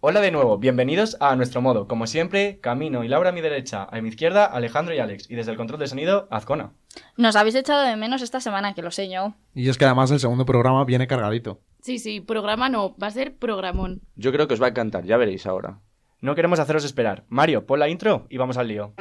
Hola 0.00 0.20
de 0.20 0.30
nuevo, 0.30 0.58
bienvenidos 0.58 1.16
a 1.20 1.34
Nuestro 1.36 1.62
Modo. 1.62 1.88
Como 1.88 2.06
siempre, 2.06 2.60
Camino 2.60 3.02
y 3.02 3.08
Laura 3.08 3.30
a 3.30 3.32
mi 3.32 3.40
derecha, 3.40 3.88
a 3.90 4.00
mi 4.02 4.10
izquierda, 4.10 4.44
Alejandro 4.44 4.94
y 4.94 4.98
Alex. 4.98 5.30
Y 5.30 5.34
desde 5.36 5.52
el 5.52 5.56
control 5.56 5.80
de 5.80 5.86
sonido, 5.86 6.28
Azcona. 6.30 6.74
Nos 7.16 7.34
habéis 7.34 7.54
echado 7.54 7.82
de 7.82 7.96
menos 7.96 8.20
esta 8.20 8.40
semana, 8.40 8.74
que 8.74 8.82
lo 8.82 8.90
sé 8.90 9.10
yo. 9.10 9.34
Y 9.54 9.70
es 9.70 9.78
que 9.78 9.86
además 9.86 10.10
el 10.10 10.20
segundo 10.20 10.44
programa 10.44 10.84
viene 10.84 11.06
cargadito. 11.06 11.60
Sí, 11.80 11.98
sí, 11.98 12.20
programa 12.20 12.68
no, 12.68 12.94
va 12.98 13.06
a 13.06 13.10
ser 13.10 13.36
programón. 13.36 14.02
Yo 14.16 14.32
creo 14.32 14.46
que 14.46 14.54
os 14.54 14.62
va 14.62 14.66
a 14.66 14.70
encantar, 14.70 15.04
ya 15.04 15.16
veréis 15.16 15.46
ahora. 15.46 15.80
No 16.20 16.34
queremos 16.34 16.58
haceros 16.58 16.84
esperar. 16.84 17.24
Mario, 17.28 17.66
pon 17.66 17.80
la 17.80 17.88
intro 17.88 18.26
y 18.28 18.36
vamos 18.36 18.58
al 18.58 18.68
lío. 18.68 18.92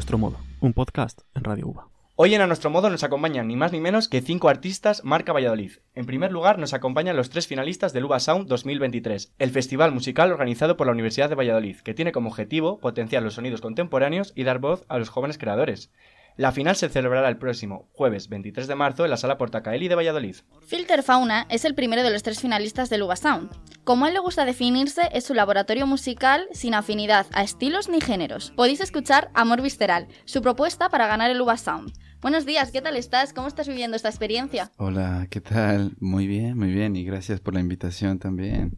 Nuestro 0.00 0.16
modo, 0.16 0.38
un 0.60 0.72
podcast 0.72 1.20
en 1.34 1.44
Radio 1.44 1.68
UBA. 1.68 1.88
Hoy 2.16 2.34
en 2.34 2.40
A 2.40 2.46
Nuestro 2.46 2.70
Modo 2.70 2.88
nos 2.88 3.04
acompañan 3.04 3.46
ni 3.46 3.54
más 3.56 3.70
ni 3.70 3.80
menos 3.80 4.08
que 4.08 4.22
cinco 4.22 4.48
artistas 4.48 5.04
marca 5.04 5.34
Valladolid. 5.34 5.72
En 5.94 6.06
primer 6.06 6.32
lugar 6.32 6.58
nos 6.58 6.72
acompañan 6.72 7.16
los 7.16 7.28
tres 7.28 7.46
finalistas 7.46 7.92
del 7.92 8.06
UBA 8.06 8.18
Sound 8.18 8.48
2023, 8.48 9.34
el 9.38 9.50
festival 9.50 9.92
musical 9.92 10.32
organizado 10.32 10.78
por 10.78 10.86
la 10.86 10.94
Universidad 10.94 11.28
de 11.28 11.34
Valladolid, 11.34 11.76
que 11.80 11.92
tiene 11.92 12.12
como 12.12 12.30
objetivo 12.30 12.80
potenciar 12.80 13.22
los 13.22 13.34
sonidos 13.34 13.60
contemporáneos 13.60 14.32
y 14.34 14.44
dar 14.44 14.58
voz 14.58 14.86
a 14.88 14.98
los 14.98 15.10
jóvenes 15.10 15.36
creadores. 15.36 15.90
La 16.36 16.52
final 16.52 16.76
se 16.76 16.88
celebrará 16.88 17.28
el 17.28 17.36
próximo 17.36 17.88
jueves 17.92 18.28
23 18.28 18.66
de 18.66 18.74
marzo 18.74 19.04
en 19.04 19.10
la 19.10 19.16
Sala 19.16 19.36
Portacaeli 19.36 19.88
de 19.88 19.94
Valladolid. 19.94 20.36
Filter 20.66 21.02
Fauna 21.02 21.46
es 21.50 21.64
el 21.64 21.74
primero 21.74 22.02
de 22.02 22.10
los 22.10 22.22
tres 22.22 22.40
finalistas 22.40 22.88
del 22.88 23.02
Uva 23.02 23.16
Sound. 23.16 23.50
Como 23.84 24.04
a 24.04 24.08
él 24.08 24.14
le 24.14 24.20
gusta 24.20 24.44
definirse, 24.44 25.02
es 25.12 25.24
su 25.24 25.34
laboratorio 25.34 25.86
musical 25.86 26.46
sin 26.52 26.74
afinidad 26.74 27.26
a 27.32 27.42
estilos 27.42 27.88
ni 27.88 28.00
géneros. 28.00 28.52
Podéis 28.56 28.80
escuchar 28.80 29.30
Amor 29.34 29.62
Visceral, 29.62 30.08
su 30.24 30.42
propuesta 30.42 30.88
para 30.88 31.06
ganar 31.06 31.30
el 31.30 31.40
Uva 31.40 31.56
Sound. 31.56 31.92
Buenos 32.20 32.46
días, 32.46 32.70
¿qué 32.70 32.82
tal 32.82 32.96
estás? 32.96 33.32
¿Cómo 33.32 33.48
estás 33.48 33.66
viviendo 33.66 33.96
esta 33.96 34.08
experiencia? 34.08 34.70
Hola, 34.76 35.26
¿qué 35.30 35.40
tal? 35.40 35.92
Muy 36.00 36.26
bien, 36.26 36.56
muy 36.56 36.70
bien, 36.70 36.94
y 36.94 37.04
gracias 37.04 37.40
por 37.40 37.54
la 37.54 37.60
invitación 37.60 38.18
también. 38.18 38.76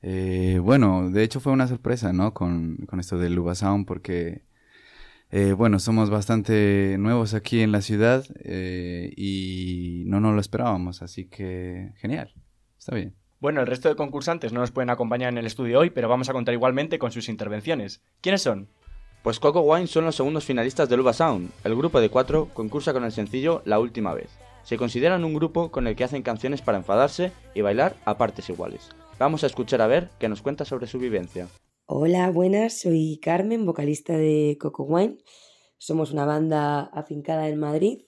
Eh, 0.00 0.58
bueno, 0.62 1.10
de 1.10 1.22
hecho 1.22 1.40
fue 1.40 1.52
una 1.52 1.68
sorpresa, 1.68 2.12
¿no? 2.12 2.32
Con, 2.32 2.76
con 2.88 2.98
esto 2.98 3.18
del 3.18 3.38
Uva 3.38 3.54
Sound, 3.54 3.86
porque 3.86 4.47
eh, 5.30 5.52
bueno, 5.52 5.78
somos 5.78 6.10
bastante 6.10 6.96
nuevos 6.98 7.34
aquí 7.34 7.60
en 7.60 7.72
la 7.72 7.82
ciudad 7.82 8.24
eh, 8.44 9.12
y 9.16 10.04
no 10.06 10.20
nos 10.20 10.34
lo 10.34 10.40
esperábamos, 10.40 11.02
así 11.02 11.28
que 11.28 11.92
genial, 11.96 12.32
está 12.78 12.94
bien. 12.94 13.14
Bueno, 13.40 13.60
el 13.60 13.66
resto 13.66 13.88
de 13.88 13.94
concursantes 13.94 14.52
no 14.52 14.60
nos 14.60 14.72
pueden 14.72 14.90
acompañar 14.90 15.28
en 15.28 15.38
el 15.38 15.46
estudio 15.46 15.78
hoy, 15.78 15.90
pero 15.90 16.08
vamos 16.08 16.28
a 16.28 16.32
contar 16.32 16.54
igualmente 16.54 16.98
con 16.98 17.12
sus 17.12 17.28
intervenciones. 17.28 18.02
¿Quiénes 18.20 18.42
son? 18.42 18.68
Pues 19.22 19.38
Coco 19.38 19.60
Wine 19.60 19.86
son 19.86 20.04
los 20.04 20.16
segundos 20.16 20.44
finalistas 20.44 20.88
del 20.88 21.00
Uva 21.00 21.12
Sound. 21.12 21.50
El 21.62 21.76
grupo 21.76 22.00
de 22.00 22.08
cuatro 22.08 22.48
concursa 22.54 22.92
con 22.92 23.04
el 23.04 23.12
sencillo 23.12 23.62
La 23.64 23.78
Última 23.78 24.14
Vez. 24.14 24.30
Se 24.62 24.76
consideran 24.76 25.24
un 25.24 25.34
grupo 25.34 25.70
con 25.70 25.86
el 25.86 25.94
que 25.94 26.04
hacen 26.04 26.22
canciones 26.22 26.62
para 26.62 26.78
enfadarse 26.78 27.32
y 27.54 27.60
bailar 27.60 27.96
a 28.04 28.16
partes 28.16 28.48
iguales. 28.48 28.88
Vamos 29.18 29.44
a 29.44 29.46
escuchar 29.46 29.82
a 29.82 29.86
ver 29.86 30.10
qué 30.18 30.28
nos 30.28 30.42
cuenta 30.42 30.64
sobre 30.64 30.86
su 30.86 30.98
vivencia. 30.98 31.48
Hola, 31.90 32.30
buenas, 32.30 32.80
soy 32.80 33.18
Carmen, 33.22 33.64
vocalista 33.64 34.14
de 34.14 34.58
Coco 34.60 34.82
Wine. 34.82 35.16
Somos 35.78 36.12
una 36.12 36.26
banda 36.26 36.82
afincada 36.82 37.48
en 37.48 37.58
Madrid, 37.58 38.02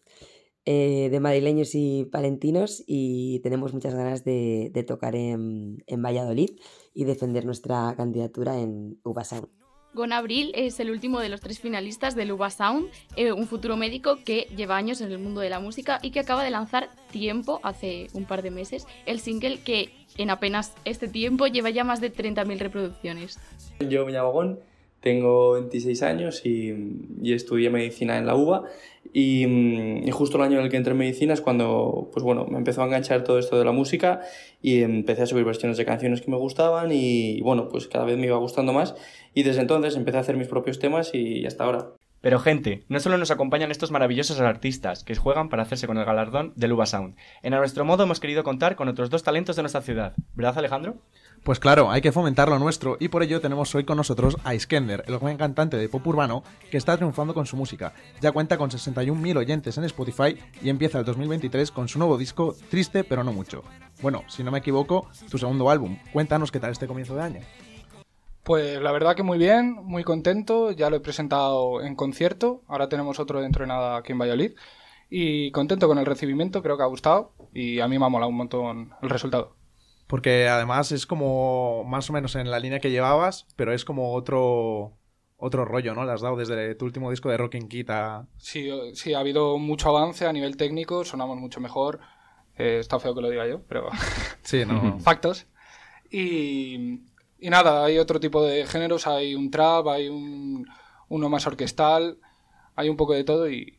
eh, 0.66 1.08
de 1.10 1.18
madrileños 1.18 1.70
y 1.72 2.04
palentinos, 2.04 2.84
y 2.86 3.40
tenemos 3.40 3.72
muchas 3.72 3.94
ganas 3.94 4.22
de, 4.22 4.84
tocar 4.86 5.16
en, 5.16 5.82
en, 5.86 6.02
Valladolid 6.02 6.50
y 6.92 7.04
defender 7.04 7.46
nuestra 7.46 7.94
candidatura 7.96 8.60
en 8.60 9.00
Uva 9.02 9.24
Sound. 9.24 9.48
Gon 9.94 10.12
Abril 10.12 10.52
es 10.54 10.78
el 10.78 10.90
último 10.90 11.18
de 11.18 11.30
los 11.30 11.40
tres 11.40 11.58
finalistas 11.58 12.14
del 12.14 12.32
Uva 12.32 12.50
Sound, 12.50 12.90
eh, 13.16 13.32
un 13.32 13.46
futuro 13.46 13.78
médico 13.78 14.18
que 14.26 14.46
lleva 14.54 14.76
años 14.76 15.00
en 15.00 15.10
el 15.10 15.18
mundo 15.18 15.40
de 15.40 15.48
la 15.48 15.58
música 15.58 16.00
y 16.02 16.10
que 16.10 16.20
acaba 16.20 16.44
de 16.44 16.50
lanzar 16.50 16.90
Tiempo 17.10 17.60
hace 17.62 18.08
un 18.12 18.26
par 18.26 18.42
de 18.42 18.50
meses, 18.50 18.86
el 19.06 19.20
single 19.20 19.62
que 19.64 19.99
en 20.22 20.30
apenas 20.30 20.74
este 20.84 21.08
tiempo 21.08 21.46
lleva 21.46 21.70
ya 21.70 21.84
más 21.84 22.00
de 22.00 22.12
30.000 22.12 22.58
reproducciones. 22.58 23.38
Yo 23.80 24.04
me 24.06 24.12
llamo 24.12 24.32
Gon, 24.32 24.60
tengo 25.00 25.52
26 25.52 26.02
años 26.02 26.44
y, 26.44 26.74
y 27.22 27.32
estudié 27.32 27.70
medicina 27.70 28.18
en 28.18 28.26
la 28.26 28.34
UBA 28.34 28.64
y, 29.12 29.46
y, 29.46 30.10
justo 30.10 30.36
el 30.36 30.44
año 30.44 30.58
en 30.58 30.64
el 30.64 30.70
que 30.70 30.76
entré 30.76 30.92
en 30.92 30.98
medicina 30.98 31.32
es 31.32 31.40
cuando 31.40 32.10
pues 32.12 32.22
bueno, 32.22 32.46
me 32.46 32.58
empezó 32.58 32.82
a 32.82 32.86
enganchar 32.86 33.24
todo 33.24 33.38
esto 33.38 33.58
de 33.58 33.64
la 33.64 33.72
música 33.72 34.20
y 34.60 34.82
empecé 34.82 35.22
a 35.22 35.26
subir 35.26 35.44
versiones 35.44 35.78
de 35.78 35.86
canciones 35.86 36.20
que 36.20 36.30
me 36.30 36.36
gustaban 36.36 36.92
y 36.92 37.40
bueno, 37.40 37.68
pues 37.68 37.88
cada 37.88 38.04
vez 38.04 38.18
me 38.18 38.26
iba 38.26 38.36
gustando 38.36 38.72
más 38.72 38.94
y 39.34 39.42
desde 39.42 39.62
entonces 39.62 39.96
empecé 39.96 40.18
a 40.18 40.20
hacer 40.20 40.36
mis 40.36 40.48
propios 40.48 40.78
temas 40.78 41.14
y 41.14 41.46
hasta 41.46 41.64
ahora. 41.64 41.92
Pero 42.20 42.38
gente, 42.38 42.84
no 42.88 43.00
solo 43.00 43.16
nos 43.16 43.30
acompañan 43.30 43.70
estos 43.70 43.90
maravillosos 43.90 44.40
artistas 44.40 45.04
que 45.04 45.16
juegan 45.16 45.48
para 45.48 45.62
hacerse 45.62 45.86
con 45.86 45.96
el 45.96 46.04
galardón 46.04 46.52
del 46.54 46.72
Uva 46.72 46.84
Sound. 46.84 47.16
En 47.42 47.54
a 47.54 47.58
nuestro 47.58 47.86
modo 47.86 48.04
hemos 48.04 48.20
querido 48.20 48.44
contar 48.44 48.76
con 48.76 48.88
otros 48.88 49.08
dos 49.08 49.22
talentos 49.22 49.56
de 49.56 49.62
nuestra 49.62 49.80
ciudad. 49.80 50.12
¿Verdad, 50.34 50.58
Alejandro? 50.58 50.96
Pues 51.44 51.58
claro, 51.58 51.90
hay 51.90 52.02
que 52.02 52.12
fomentar 52.12 52.50
lo 52.50 52.58
nuestro 52.58 52.98
y 53.00 53.08
por 53.08 53.22
ello 53.22 53.40
tenemos 53.40 53.74
hoy 53.74 53.84
con 53.84 53.96
nosotros 53.96 54.36
a 54.44 54.54
Iskender, 54.54 55.04
el 55.06 55.16
joven 55.16 55.38
cantante 55.38 55.78
de 55.78 55.88
pop 55.88 56.06
urbano 56.06 56.44
que 56.70 56.76
está 56.76 56.98
triunfando 56.98 57.32
con 57.32 57.46
su 57.46 57.56
música. 57.56 57.94
Ya 58.20 58.32
cuenta 58.32 58.58
con 58.58 58.68
61.000 58.68 59.38
oyentes 59.38 59.78
en 59.78 59.84
Spotify 59.84 60.36
y 60.62 60.68
empieza 60.68 60.98
el 60.98 61.06
2023 61.06 61.70
con 61.70 61.88
su 61.88 61.98
nuevo 61.98 62.18
disco 62.18 62.54
Triste 62.68 63.02
pero 63.02 63.24
no 63.24 63.32
mucho. 63.32 63.64
Bueno, 64.02 64.24
si 64.28 64.44
no 64.44 64.50
me 64.50 64.58
equivoco, 64.58 65.08
tu 65.30 65.38
segundo 65.38 65.70
álbum. 65.70 65.96
Cuéntanos 66.12 66.52
qué 66.52 66.60
tal 66.60 66.72
este 66.72 66.86
comienzo 66.86 67.14
de 67.14 67.22
año. 67.22 67.40
Pues 68.42 68.80
la 68.80 68.92
verdad 68.92 69.14
que 69.14 69.22
muy 69.22 69.38
bien, 69.38 69.74
muy 69.74 70.02
contento, 70.02 70.70
ya 70.72 70.90
lo 70.90 70.96
he 70.96 71.00
presentado 71.00 71.82
en 71.82 71.94
concierto, 71.94 72.62
ahora 72.68 72.88
tenemos 72.88 73.20
otro 73.20 73.40
dentro 73.40 73.64
de 73.64 73.68
nada 73.68 73.98
aquí 73.98 74.12
en 74.12 74.18
Valladolid 74.18 74.52
y 75.10 75.50
contento 75.50 75.88
con 75.88 75.98
el 75.98 76.06
recibimiento, 76.06 76.62
creo 76.62 76.76
que 76.76 76.82
ha 76.82 76.86
gustado 76.86 77.32
y 77.52 77.80
a 77.80 77.88
mí 77.88 77.98
me 77.98 78.06
ha 78.06 78.08
molado 78.08 78.30
un 78.30 78.36
montón 78.36 78.92
el 79.02 79.10
resultado. 79.10 79.56
Porque 80.06 80.48
además 80.48 80.90
es 80.90 81.06
como 81.06 81.84
más 81.84 82.08
o 82.10 82.12
menos 82.12 82.34
en 82.34 82.50
la 82.50 82.58
línea 82.58 82.80
que 82.80 82.90
llevabas, 82.90 83.46
pero 83.56 83.72
es 83.72 83.84
como 83.84 84.12
otro 84.14 84.96
otro 85.40 85.64
rollo, 85.64 85.94
¿no? 85.94 86.04
Le 86.04 86.12
has 86.12 86.20
dado 86.20 86.36
desde 86.36 86.74
tu 86.74 86.84
último 86.84 87.10
disco 87.10 87.30
de 87.30 87.38
Rockin' 87.38 87.68
Kid 87.68 87.90
a... 87.90 88.26
Sí, 88.36 88.68
sí, 88.94 89.14
ha 89.14 89.20
habido 89.20 89.56
mucho 89.58 89.88
avance 89.88 90.26
a 90.26 90.32
nivel 90.32 90.56
técnico, 90.56 91.04
sonamos 91.04 91.38
mucho 91.38 91.60
mejor, 91.60 92.00
eh, 92.56 92.78
está 92.78 93.00
feo 93.00 93.14
que 93.14 93.22
lo 93.22 93.30
diga 93.30 93.48
yo, 93.48 93.62
pero... 93.66 93.88
Sí, 94.42 94.64
no. 94.66 95.00
Factos. 95.00 95.46
Y, 96.10 97.04
y 97.40 97.50
nada, 97.50 97.84
hay 97.84 97.98
otro 97.98 98.20
tipo 98.20 98.44
de 98.44 98.66
géneros, 98.66 99.06
hay 99.06 99.34
un 99.34 99.50
trap, 99.50 99.88
hay 99.88 100.08
un, 100.08 100.66
uno 101.08 101.28
más 101.28 101.46
orquestal, 101.46 102.18
hay 102.76 102.88
un 102.88 102.96
poco 102.96 103.14
de 103.14 103.24
todo 103.24 103.50
y, 103.50 103.78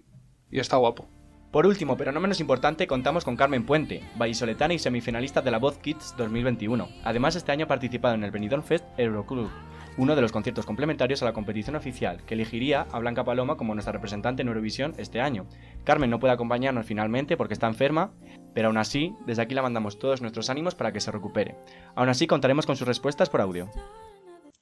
y, 0.49 0.59
está 0.59 0.77
guapo. 0.77 1.07
Por 1.51 1.65
último, 1.65 1.97
pero 1.97 2.11
no 2.11 2.19
menos 2.21 2.39
importante, 2.39 2.87
contamos 2.87 3.25
con 3.25 3.35
Carmen 3.35 3.65
Puente, 3.65 4.03
vallisoletana 4.15 4.73
y 4.73 4.79
semifinalista 4.79 5.41
de 5.41 5.51
la 5.51 5.59
Voz 5.59 5.77
Kids 5.79 6.15
2021. 6.17 6.87
Además, 7.03 7.35
este 7.35 7.51
año 7.51 7.65
ha 7.65 7.67
participado 7.67 8.15
en 8.15 8.23
el 8.23 8.31
Benidorm 8.31 8.63
Fest 8.63 8.85
Euroclub, 8.97 9.49
uno 9.97 10.15
de 10.15 10.21
los 10.21 10.31
conciertos 10.31 10.65
complementarios 10.65 11.21
a 11.21 11.25
la 11.25 11.33
competición 11.33 11.75
oficial, 11.75 12.23
que 12.25 12.33
elegiría 12.33 12.87
a 12.91 12.99
Blanca 12.99 13.23
Paloma 13.23 13.57
como 13.57 13.73
nuestra 13.73 13.93
representante 13.93 14.41
en 14.41 14.47
Eurovisión 14.47 14.93
este 14.97 15.21
año. 15.21 15.47
Carmen 15.83 16.09
no 16.09 16.19
puede 16.19 16.33
acompañarnos 16.33 16.85
finalmente 16.85 17.37
porque 17.37 17.53
está 17.53 17.67
enferma, 17.67 18.13
pero 18.53 18.67
aún 18.67 18.77
así, 18.77 19.13
desde 19.25 19.41
aquí 19.41 19.53
la 19.53 19.61
mandamos 19.61 19.99
todos 19.99 20.21
nuestros 20.21 20.49
ánimos 20.49 20.75
para 20.75 20.91
que 20.91 21.01
se 21.01 21.11
recupere. 21.11 21.55
Aún 21.95 22.09
así, 22.09 22.27
contaremos 22.27 22.65
con 22.65 22.75
sus 22.75 22.87
respuestas 22.87 23.29
por 23.29 23.41
audio. 23.41 23.69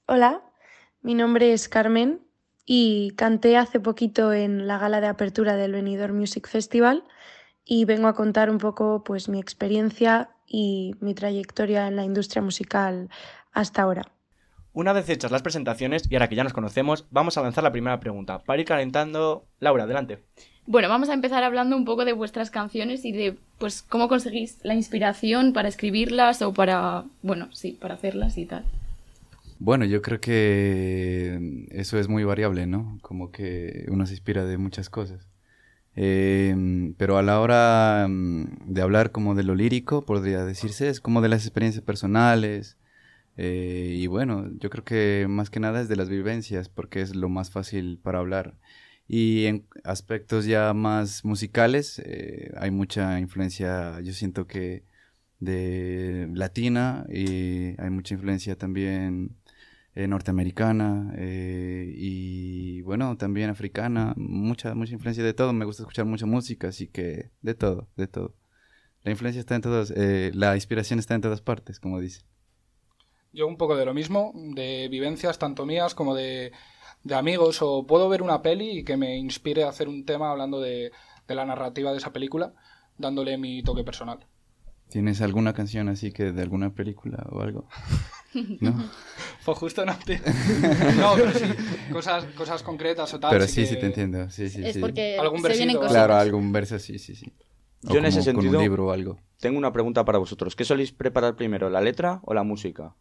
Hola, 0.07 0.41
mi 1.01 1.13
nombre 1.13 1.53
es 1.53 1.69
Carmen 1.69 2.21
y 2.65 3.11
canté 3.15 3.57
hace 3.57 3.79
poquito 3.79 4.33
en 4.33 4.67
la 4.67 4.77
gala 4.77 5.01
de 5.01 5.07
apertura 5.07 5.55
del 5.55 5.73
Benidorm 5.73 6.17
Music 6.17 6.47
Festival 6.47 7.03
y 7.63 7.85
vengo 7.85 8.07
a 8.07 8.15
contar 8.15 8.49
un 8.49 8.57
poco 8.57 9.03
pues 9.03 9.29
mi 9.29 9.39
experiencia 9.39 10.31
y 10.47 10.95
mi 10.99 11.13
trayectoria 11.13 11.87
en 11.87 11.95
la 11.95 12.03
industria 12.03 12.41
musical 12.41 13.09
hasta 13.51 13.83
ahora. 13.83 14.11
Una 14.73 14.93
vez 14.93 15.09
hechas 15.09 15.31
las 15.31 15.41
presentaciones 15.41 16.03
y 16.09 16.15
ahora 16.15 16.29
que 16.29 16.35
ya 16.35 16.43
nos 16.43 16.53
conocemos, 16.53 17.05
vamos 17.09 17.37
a 17.37 17.41
lanzar 17.41 17.63
la 17.63 17.71
primera 17.71 17.99
pregunta. 17.99 18.39
Para 18.39 18.61
ir 18.61 18.67
calentando, 18.67 19.45
Laura, 19.59 19.85
adelante. 19.85 20.19
Bueno, 20.67 20.87
vamos 20.87 21.09
a 21.09 21.13
empezar 21.13 21.43
hablando 21.43 21.75
un 21.75 21.85
poco 21.85 22.05
de 22.05 22.13
vuestras 22.13 22.51
canciones 22.51 23.03
y 23.03 23.11
de 23.11 23.35
pues 23.57 23.81
cómo 23.81 24.07
conseguís 24.07 24.59
la 24.63 24.75
inspiración 24.75 25.51
para 25.51 25.67
escribirlas 25.67 26.43
o 26.43 26.53
para, 26.53 27.05
bueno, 27.23 27.49
sí, 27.51 27.77
para 27.81 27.95
hacerlas 27.95 28.37
y 28.37 28.45
tal. 28.45 28.65
Bueno, 29.57 29.85
yo 29.85 30.01
creo 30.01 30.21
que 30.21 31.65
eso 31.71 31.97
es 31.97 32.07
muy 32.07 32.23
variable, 32.23 32.67
¿no? 32.67 32.99
Como 33.01 33.31
que 33.31 33.85
uno 33.89 34.05
se 34.05 34.13
inspira 34.13 34.45
de 34.45 34.57
muchas 34.57 34.89
cosas. 34.89 35.27
Eh, 35.95 36.93
pero 36.97 37.17
a 37.17 37.23
la 37.23 37.41
hora 37.41 38.07
de 38.07 38.81
hablar 38.81 39.11
como 39.11 39.35
de 39.35 39.43
lo 39.43 39.55
lírico, 39.55 40.03
podría 40.05 40.45
decirse, 40.45 40.87
es 40.87 41.01
como 41.01 41.21
de 41.21 41.29
las 41.29 41.45
experiencias 41.45 41.83
personales, 41.83 42.77
eh, 43.41 43.95
y 43.97 44.07
bueno, 44.07 44.49
yo 44.57 44.69
creo 44.69 44.83
que 44.83 45.25
más 45.29 45.49
que 45.49 45.61
nada 45.61 45.79
es 45.81 45.87
de 45.87 45.95
las 45.95 46.09
vivencias, 46.09 46.67
porque 46.67 47.01
es 47.01 47.15
lo 47.15 47.29
más 47.29 47.51
fácil 47.51 47.97
para 48.03 48.19
hablar. 48.19 48.57
Y 49.07 49.45
en 49.45 49.65
aspectos 49.85 50.45
ya 50.45 50.73
más 50.73 51.23
musicales, 51.23 52.01
eh, 52.05 52.51
hay 52.57 52.71
mucha 52.71 53.17
influencia, 53.19 54.01
yo 54.01 54.11
siento 54.13 54.45
que 54.45 54.83
de 55.39 56.29
latina, 56.33 57.05
y 57.09 57.75
hay 57.81 57.89
mucha 57.91 58.15
influencia 58.15 58.57
también 58.57 59.37
eh, 59.95 60.07
norteamericana 60.07 61.13
y 61.17 62.81
bueno, 62.81 63.17
también 63.17 63.49
africana, 63.49 64.13
mucha, 64.17 64.75
mucha 64.75 64.93
influencia 64.93 65.23
de 65.23 65.33
todo. 65.33 65.53
Me 65.53 65.65
gusta 65.65 65.83
escuchar 65.83 66.05
mucha 66.05 66.25
música, 66.25 66.69
así 66.69 66.87
que 66.87 67.31
de 67.41 67.55
todo, 67.55 67.89
de 67.97 68.07
todo. 68.07 68.35
La 69.03 69.11
influencia 69.11 69.39
está 69.39 69.55
en 69.55 69.61
todas, 69.61 69.93
la 70.35 70.55
inspiración 70.55 70.99
está 70.99 71.15
en 71.15 71.21
todas 71.21 71.41
partes, 71.41 71.79
como 71.79 71.99
dice. 72.01 72.21
Yo 73.31 73.47
un 73.47 73.57
poco 73.57 73.75
de 73.75 73.85
lo 73.85 73.93
mismo, 73.93 74.31
de 74.35 74.87
vivencias 74.89 75.37
tanto 75.37 75.65
mías 75.65 75.93
como 75.95 76.15
de, 76.15 76.51
de 77.03 77.15
amigos, 77.15 77.59
o 77.61 77.85
puedo 77.85 78.09
ver 78.09 78.21
una 78.21 78.41
peli 78.41 78.79
y 78.79 78.83
que 78.83 78.97
me 78.97 79.17
inspire 79.17 79.63
a 79.63 79.69
hacer 79.69 79.87
un 79.87 80.05
tema 80.05 80.31
hablando 80.31 80.59
de, 80.59 80.91
de 81.27 81.35
la 81.35 81.45
narrativa 81.45 81.91
de 81.91 81.97
esa 81.99 82.11
película, 82.11 82.53
dándole 82.97 83.37
mi 83.37 83.61
toque 83.63 83.83
personal. 83.83 84.25
¿Tienes 84.89 85.21
alguna 85.21 85.53
canción 85.53 85.87
así 85.89 86.11
que 86.11 86.31
de 86.31 86.41
alguna 86.41 86.73
película 86.73 87.23
o 87.31 87.41
algo? 87.41 87.67
¿No? 88.59 88.83
Pues 89.45 89.57
justo 89.57 89.85
no 89.85 89.97
te... 90.05 90.19
No, 90.99 91.15
pero 91.15 91.31
sí, 91.33 91.45
cosas, 91.91 92.25
cosas 92.35 92.61
concretas 92.61 93.11
o 93.13 93.19
tal. 93.19 93.31
Pero 93.31 93.47
sí, 93.47 93.61
que- 93.61 93.67
sí 93.67 93.75
te 93.79 93.85
entiendo. 93.87 94.29
Sí, 94.29 94.49
sí, 94.49 94.63
Es 94.63 94.73
sí. 94.73 94.79
porque 94.79 95.17
Algún 95.17 95.41
se 95.41 95.47
vienen 95.47 95.67
versito. 95.67 95.79
cosas. 95.79 95.93
Claro, 95.93 96.15
algún 96.15 96.51
verso, 96.51 96.77
sí, 96.77 96.99
sí, 96.99 97.15
sí. 97.15 97.33
O 97.87 97.93
Yo 97.93 97.99
en 97.99 98.05
ese 98.05 98.17
con 98.17 98.25
sentido- 98.25 98.59
un 98.59 98.63
libro 98.63 98.87
o 98.87 98.91
algo. 98.91 99.17
Tengo 99.39 99.57
una 99.57 99.71
pregunta 99.71 100.03
para 100.05 100.17
vosotros. 100.19 100.55
¿Qué 100.55 100.65
soléis 100.65 100.91
preparar 100.91 101.35
primero, 101.37 101.69
la 101.69 101.79
letra 101.81 102.19
o 102.23 102.33
la 102.33 102.43
música? 102.43 102.93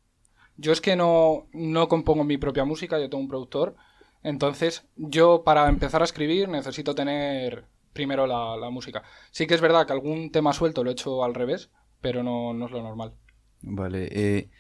Yo 0.59 0.73
es 0.73 0.81
que 0.83 0.97
no, 0.97 1.47
no 1.53 1.89
compongo 1.89 2.25
mi 2.25 2.37
propia 2.37 2.65
música, 2.65 2.99
yo 2.99 3.09
tengo 3.09 3.23
un 3.23 3.29
productor. 3.29 3.77
Entonces, 4.23 4.85
yo 4.97 5.45
para 5.45 5.69
empezar 5.69 6.03
a 6.03 6.05
escribir 6.05 6.49
necesito 6.49 6.95
tener 6.95 7.65
primero 7.95 8.27
la, 8.27 8.57
la 8.57 8.69
música. 8.69 9.03
Sí 9.31 9.47
que 9.47 9.55
es 9.55 9.61
verdad 9.61 9.87
que 9.87 9.93
algún 9.95 10.31
tema 10.31 10.53
suelto 10.53 10.85
lo 10.85 10.91
he 10.91 10.93
hecho 10.93 11.25
al 11.25 11.35
revés, 11.35 11.71
pero 12.01 12.23
no, 12.23 12.53
no 12.53 12.67
es 12.67 12.73
lo 12.73 12.83
normal. 12.83 13.15
Vale. 13.63 14.09
eh, 14.13 14.51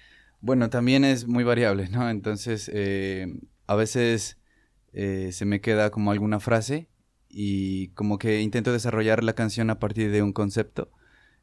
bueno, 0.40 0.70
también 0.70 1.04
es 1.04 1.26
muy 1.26 1.44
variable, 1.44 1.88
¿no? 1.88 2.08
Entonces, 2.08 2.70
eh, 2.72 3.26
a 3.66 3.74
veces 3.74 4.38
eh, 4.92 5.30
se 5.32 5.44
me 5.44 5.60
queda 5.60 5.90
como 5.90 6.10
alguna 6.12 6.40
frase 6.40 6.88
y 7.28 7.88
como 7.90 8.18
que 8.18 8.40
intento 8.40 8.72
desarrollar 8.72 9.24
la 9.24 9.34
canción 9.34 9.70
a 9.70 9.78
partir 9.78 10.10
de 10.10 10.22
un 10.22 10.32
concepto. 10.32 10.90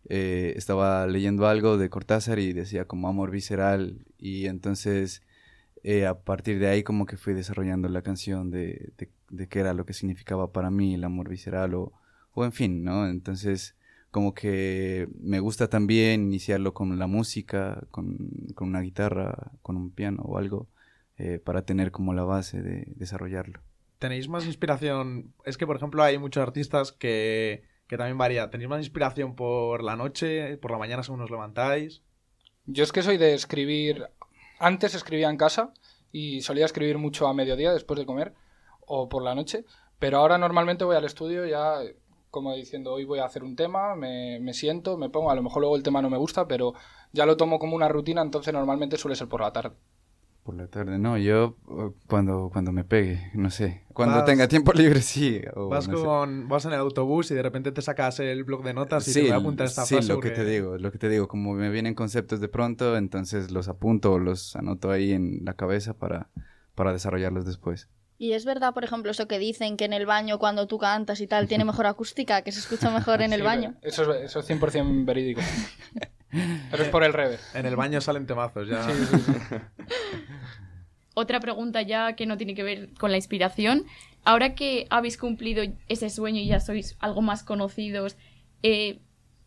Eh, 0.08 0.54
estaba 0.56 1.08
leyendo 1.08 1.48
algo 1.48 1.78
de 1.78 1.90
Cortázar 1.90 2.38
y 2.40 2.54
decía 2.54 2.86
como 2.86 3.08
amor 3.08 3.32
visceral 3.32 4.06
y 4.20 4.46
entonces 4.46 5.24
eh, 5.84 6.06
a 6.06 6.20
partir 6.20 6.60
de 6.60 6.68
ahí 6.68 6.84
como 6.84 7.08
que 7.08 7.18
fui 7.18 7.34
desarrollando 7.34 7.90
la 7.90 8.04
canción 8.04 8.52
de, 8.52 8.92
de, 9.30 9.48
qué 9.48 9.60
era 9.60 9.74
lo 9.74 9.86
que 9.86 9.94
significaba 9.94 10.52
para 10.52 10.70
mí 10.70 10.94
el 10.94 11.04
amor 11.04 11.30
visceral 11.30 11.74
o, 11.74 11.92
o 12.34 12.46
en 12.46 12.52
fin, 12.52 12.84
¿no? 12.84 13.08
Entonces 13.08 13.76
como 14.12 14.34
que 14.34 15.10
me 15.20 15.40
gusta 15.40 15.70
también 15.70 16.22
iniciarlo 16.22 16.74
con 16.74 16.98
la 16.98 17.08
música, 17.08 17.86
con, 17.92 18.18
con 18.54 18.70
una 18.70 18.82
guitarra, 18.82 19.52
con 19.62 19.76
un 19.76 19.92
piano 19.92 20.22
o 20.24 20.38
algo, 20.38 20.68
eh, 21.18 21.40
para 21.44 21.64
tener 21.64 21.92
como 21.92 22.14
la 22.14 22.24
base 22.24 22.62
de 22.62 22.86
desarrollarlo. 22.96 23.60
¿Tenéis 24.00 24.30
más 24.30 24.46
inspiración? 24.46 25.34
Es 25.46 25.58
que, 25.58 25.66
por 25.66 25.76
ejemplo, 25.76 26.04
hay 26.04 26.18
muchos 26.18 26.44
artistas 26.44 26.92
que, 26.92 27.64
que 27.88 27.98
también 27.98 28.18
varía. 28.18 28.50
¿Tenéis 28.50 28.70
más 28.70 28.80
inspiración 28.80 29.36
por 29.36 29.84
la 29.84 29.96
noche, 29.96 30.58
por 30.58 30.72
la 30.72 30.78
mañana 30.78 31.04
según 31.04 31.22
os 31.22 31.32
levantáis? 31.32 32.02
Yo 32.66 32.84
es 32.84 32.92
que 32.92 33.02
soy 33.02 33.18
de 33.18 33.34
escribir... 33.34 34.10
Antes 34.58 34.96
escribía 34.96 35.30
en 35.30 35.38
casa 35.38 35.74
y 36.12 36.42
solía 36.42 36.66
escribir 36.66 36.98
mucho 36.98 37.28
a 37.28 37.34
mediodía 37.34 37.74
después 37.74 38.00
de 38.00 38.06
comer 38.06 38.34
o 38.88 39.10
por 39.10 39.22
la 39.22 39.36
noche, 39.36 39.66
pero 40.00 40.20
ahora 40.20 40.38
normalmente 40.38 40.86
voy 40.86 40.96
al 40.96 41.04
estudio 41.04 41.46
ya 41.46 41.80
como 42.36 42.54
diciendo 42.54 42.92
hoy 42.92 43.06
voy 43.06 43.20
a 43.20 43.26
hacer 43.26 43.46
un 43.46 43.56
tema, 43.56 43.96
me, 43.96 44.42
me 44.42 44.54
siento, 44.54 44.98
me 44.98 45.10
pongo, 45.10 45.32
a 45.32 45.36
lo 45.36 45.42
mejor 45.42 45.62
luego 45.62 45.78
el 45.78 45.84
tema 45.84 46.02
no 46.02 46.10
me 46.10 46.18
gusta, 46.18 46.50
pero 46.50 46.74
ya 47.14 47.26
lo 47.26 47.38
tomo 47.38 47.60
como 47.60 47.78
una 47.78 47.88
rutina, 47.88 48.22
entonces 48.22 48.54
normalmente 48.54 48.98
suele 48.98 49.16
ser 49.16 49.30
por 49.30 49.40
la 49.40 49.54
tarde. 49.54 49.78
Por 50.46 50.56
la 50.56 50.68
tarde, 50.68 51.00
no, 51.00 51.18
yo 51.18 51.58
eh, 51.72 51.92
cuando, 52.08 52.52
cuando 52.54 52.72
me 52.72 52.84
pegue, 52.84 53.32
no 53.34 53.50
sé. 53.50 53.84
Cuando 53.94 54.18
Vas- 54.18 54.26
tenga 54.26 54.48
tiempo 54.48 54.74
libre, 54.74 55.02
sí. 55.02 55.42
o 55.56 55.70
vas, 55.70 55.88
no 55.88 55.98
sé. 55.98 56.04
con, 56.06 56.48
vas 56.48 56.66
en 56.66 56.74
el 56.74 56.80
autobús 56.80 57.32
y 57.32 57.34
de 57.34 57.42
repente 57.42 57.72
te 57.72 57.82
sacas 57.82 58.20
el 58.20 58.44
blog 58.44 58.64
de 58.64 58.76
notas 58.76 59.08
y 59.08 59.14
te 59.14 59.14
Sí, 59.14 59.22
voy 59.22 59.32
a 59.32 59.38
apuntar 59.38 59.66
esta 59.66 59.86
sí, 59.86 59.96
frase. 59.96 60.14
lo 60.14 60.20
que 60.20 60.30
te 60.30 60.46
digo, 60.46 60.78
lo 60.78 60.92
que 60.92 61.00
te 61.00 61.10
digo, 61.10 61.28
como 61.28 61.54
me 61.56 61.72
vienen 61.72 61.96
conceptos 61.96 62.40
de 62.42 62.48
pronto, 62.48 62.96
entonces 62.96 63.50
los 63.52 63.68
apunto 63.68 64.14
o 64.14 64.20
los 64.20 64.56
anoto 64.56 64.92
ahí 64.92 65.14
en 65.14 65.40
la 65.44 65.56
cabeza 65.56 65.96
para, 65.98 66.30
para 66.76 66.94
desarrollarlos 66.94 67.46
después. 67.48 67.90
Y 68.18 68.34
es 68.34 68.46
verdad, 68.46 68.74
por 68.74 68.84
ejemplo, 68.86 69.12
eso 69.12 69.28
que 69.28 69.40
dicen 69.40 69.78
que 69.78 69.86
en 69.86 69.94
el 69.94 70.06
baño 70.06 70.40
cuando 70.40 70.68
tú 70.68 70.78
cantas 70.78 71.20
y 71.22 71.28
tal 71.28 71.48
tiene 71.48 71.66
mejor 71.66 71.86
acústica, 71.88 72.44
que 72.44 72.52
se 72.52 72.60
escucha 72.60 72.92
mejor 72.92 73.22
en 73.22 73.34
el 73.34 73.42
Sí, 73.42 73.44
baño. 73.44 73.76
Eso 73.82 74.14
es, 74.14 74.24
eso 74.26 74.40
es 74.40 74.46
100% 74.46 75.06
verídico. 75.06 75.42
Pero 76.72 76.84
es 76.84 76.90
por 76.90 77.04
el 77.04 77.14
rever. 77.14 77.40
En 77.54 77.66
el 77.66 77.76
baño 77.76 78.02
salen 78.02 78.26
temazos 78.26 78.68
ya. 78.68 78.84
Sí, 78.84 79.06
sí, 79.06 79.18
sí. 79.18 79.56
Otra 81.14 81.40
pregunta 81.40 81.82
ya 81.82 82.14
que 82.14 82.26
no 82.26 82.38
tiene 82.38 82.56
que 82.56 82.64
ver 82.64 82.90
con 83.00 83.10
la 83.12 83.18
inspiración. 83.18 83.86
Ahora 84.26 84.54
que 84.54 84.86
habéis 84.90 85.18
cumplido 85.18 85.64
ese 85.88 86.10
sueño 86.10 86.42
y 86.42 86.48
ya 86.48 86.60
sois 86.60 86.98
algo 87.00 87.22
más 87.22 87.44
conocidos, 87.44 88.18
eh, 88.64 89.00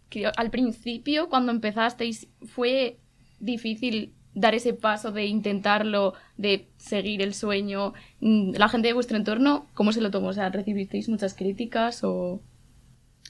que 0.08 0.26
al 0.34 0.50
principio, 0.50 1.28
cuando 1.28 1.52
empezasteis, 1.52 2.28
fue 2.46 2.98
difícil 3.40 4.14
dar 4.34 4.54
ese 4.54 4.72
paso 4.72 5.10
de 5.12 5.26
intentarlo, 5.26 6.14
de 6.36 6.68
seguir 6.76 7.20
el 7.22 7.34
sueño. 7.34 7.92
Mm, 8.20 8.52
La 8.54 8.68
gente 8.68 8.88
de 8.88 8.94
vuestro 8.94 9.16
entorno, 9.16 9.66
¿cómo 9.74 9.92
se 9.92 10.00
lo 10.00 10.10
tomó? 10.10 10.28
O 10.28 10.32
sea, 10.32 10.48
¿recibisteis 10.48 11.08
muchas 11.08 11.34
críticas 11.34 12.02
o...? 12.04 12.40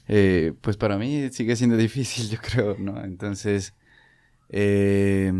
Eh, 0.07 0.53
pues 0.61 0.77
para 0.77 0.97
mí 0.97 1.29
sigue 1.31 1.55
siendo 1.55 1.77
difícil, 1.77 2.29
yo 2.29 2.39
creo, 2.41 2.77
¿no? 2.77 3.03
Entonces, 3.03 3.75
eh, 4.49 5.31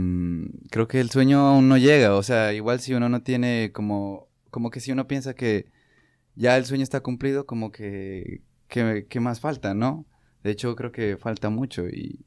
creo 0.72 0.88
que 0.88 1.00
el 1.00 1.10
sueño 1.10 1.40
aún 1.48 1.70
no 1.70 1.78
llega, 1.78 2.16
o 2.16 2.24
sea, 2.24 2.54
igual 2.54 2.80
si 2.80 2.94
uno 2.94 3.10
no 3.10 3.24
tiene 3.24 3.72
como, 3.74 4.28
como 4.52 4.70
que 4.72 4.80
si 4.80 4.92
uno 4.92 5.08
piensa 5.08 5.34
que 5.34 5.68
ya 6.36 6.58
el 6.58 6.66
sueño 6.66 6.84
está 6.84 7.02
cumplido, 7.02 7.46
como 7.46 7.72
que, 7.72 8.42
que, 8.68 9.08
que 9.10 9.20
más 9.20 9.40
falta, 9.40 9.74
¿no? 9.74 10.06
De 10.44 10.52
hecho, 10.52 10.76
creo 10.76 10.92
que 10.92 11.18
falta 11.18 11.50
mucho 11.50 11.88
y, 11.90 12.26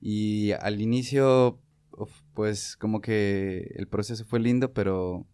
y, 0.00 0.52
al 0.52 0.80
inicio, 0.80 1.58
pues 2.34 2.76
como 2.76 3.00
que 3.00 3.72
el 3.76 3.86
proceso 3.88 4.24
fue 4.24 4.40
lindo, 4.40 4.72
pero 4.72 5.26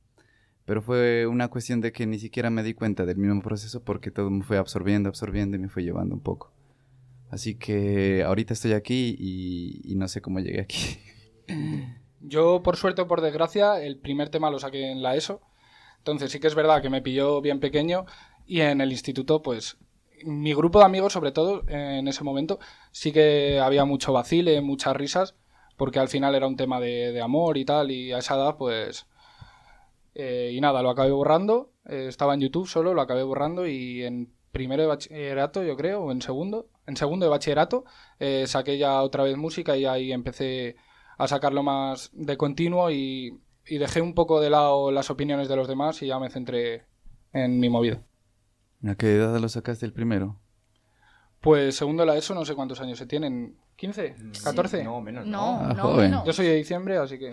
pero 0.66 0.82
fue 0.82 1.26
una 1.26 1.48
cuestión 1.48 1.80
de 1.80 1.92
que 1.92 2.06
ni 2.06 2.18
siquiera 2.18 2.50
me 2.50 2.64
di 2.64 2.74
cuenta 2.74 3.06
del 3.06 3.16
mismo 3.16 3.40
proceso 3.40 3.82
porque 3.82 4.10
todo 4.10 4.30
me 4.30 4.42
fue 4.42 4.58
absorbiendo, 4.58 5.08
absorbiendo 5.08 5.56
y 5.56 5.60
me 5.60 5.68
fue 5.68 5.84
llevando 5.84 6.14
un 6.14 6.20
poco. 6.20 6.52
Así 7.30 7.54
que 7.54 8.24
ahorita 8.24 8.52
estoy 8.52 8.72
aquí 8.72 9.16
y, 9.18 9.94
no 9.94 10.08
sé 10.08 10.20
cómo 10.20 10.40
llegué 10.40 10.60
aquí. 10.60 10.98
Yo, 12.20 12.62
por 12.64 12.76
suerte 12.76 13.02
o 13.02 13.06
por 13.06 13.20
desgracia, 13.20 13.80
el 13.80 13.96
primer 13.96 14.28
tema 14.28 14.50
lo 14.50 14.58
saqué 14.58 14.90
en 14.90 15.02
la 15.02 15.14
ESO. 15.14 15.40
Entonces 15.99 16.32
sí 16.32 16.40
que 16.40 16.49
es 16.49 16.54
verdad 16.56 16.82
que 16.82 16.90
me 16.90 17.02
pilló 17.02 17.40
bien 17.40 17.61
pequeño 17.61 18.04
y 18.44 18.61
en 18.61 18.80
el 18.80 18.90
instituto, 18.90 19.42
pues, 19.42 19.76
mi 20.25 20.52
grupo 20.52 20.80
de 20.80 20.85
amigos, 20.85 21.12
sobre 21.12 21.30
todo 21.30 21.62
en 21.68 22.08
ese 22.08 22.25
momento, 22.25 22.58
sí 22.90 23.12
que 23.12 23.61
había 23.61 23.85
mucho 23.85 24.12
vacile, 24.12 24.61
muchas 24.62 24.96
risas, 24.96 25.37
porque 25.76 26.00
al 26.00 26.08
final 26.08 26.35
era 26.35 26.46
un 26.46 26.56
tema 26.56 26.80
de, 26.80 27.12
de 27.12 27.20
amor 27.20 27.56
y 27.56 27.64
tal, 27.64 27.92
y 27.92 28.11
a 28.11 28.18
esa 28.18 28.35
edad, 28.35 28.56
pues... 28.56 29.06
eh, 30.18 30.50
y 30.52 30.61
nada, 30.61 30.82
lo 30.82 30.90
acabé 30.90 31.11
borrando. 31.11 31.73
eh, 31.85 32.06
estaba 32.08 32.35
en 32.35 32.40
YouTube 32.40 32.66
solo, 32.66 32.94
lo 32.94 33.00
acabé 33.02 33.23
borrando 33.23 33.66
y 33.66 34.02
en 34.02 34.32
primero 34.50 34.82
de 34.82 34.88
bachillerato, 34.88 35.62
yo 35.62 35.76
creo, 35.76 36.04
o 36.04 36.11
en 36.12 36.23
segundo, 36.23 36.68
en 36.87 36.96
segundo 36.96 37.26
de 37.26 37.30
bachillerato, 37.30 37.85
eh, 38.18 38.44
saqué 38.46 38.78
ya 38.78 39.02
otra 39.02 39.23
vez 39.25 39.37
música 39.37 39.76
y 39.76 39.85
ahí 39.85 40.12
empecé 40.12 40.76
a 41.18 41.28
sacarlo 41.28 41.62
más 41.62 42.11
de 42.14 42.37
continuo 42.38 42.90
y, 42.90 43.38
y 43.66 43.78
dejé 43.78 44.00
un 44.00 44.14
poco 44.14 44.40
de 44.40 44.49
lado 44.50 44.90
las 44.90 45.11
opiniones 45.11 45.49
de 45.49 45.56
los 45.56 45.68
demás 45.68 46.00
y 46.02 46.06
ya 46.06 46.18
me 46.18 46.30
centré 46.30 46.87
en 47.35 47.61
mi 47.61 47.68
movida. 47.68 48.02
¿A 48.88 48.94
qué 48.94 49.14
edad 49.16 49.38
lo 49.38 49.49
sacaste 49.49 49.85
el 49.85 49.92
primero? 49.92 50.40
Pues 51.40 51.76
segundo 51.76 52.02
de 52.02 52.06
la 52.06 52.16
ESO, 52.16 52.35
no 52.35 52.44
sé 52.44 52.54
cuántos 52.54 52.80
años 52.80 52.99
se 52.99 53.06
tienen. 53.06 53.56
¿15? 53.78 54.16
¿14? 54.42 54.82
No, 54.85 55.00
menos. 55.00 55.26
No, 55.26 55.58
Ah, 55.61 55.75
no, 55.76 55.82
joven. 55.82 56.11
menos. 56.11 56.25
Yo 56.25 56.32
soy 56.32 56.46
de 56.46 56.54
diciembre, 56.56 56.96
así 56.96 57.18
que... 57.18 57.32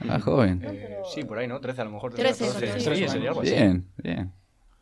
Ah, 0.00 0.18
joven. 0.20 0.60
Eh, 0.64 0.98
sí, 1.14 1.24
por 1.24 1.38
ahí, 1.38 1.46
¿no? 1.46 1.60
13 1.60 1.82
a 1.82 1.84
lo 1.84 1.90
mejor. 1.92 2.14
13, 2.14 2.46
14. 2.46 2.66
sí. 2.66 2.78
Sí, 2.78 2.84
Trece, 2.84 3.08
sería 3.08 3.28
algo 3.30 3.42
así. 3.42 3.54
Bien, 3.54 3.86
bien. 4.02 4.32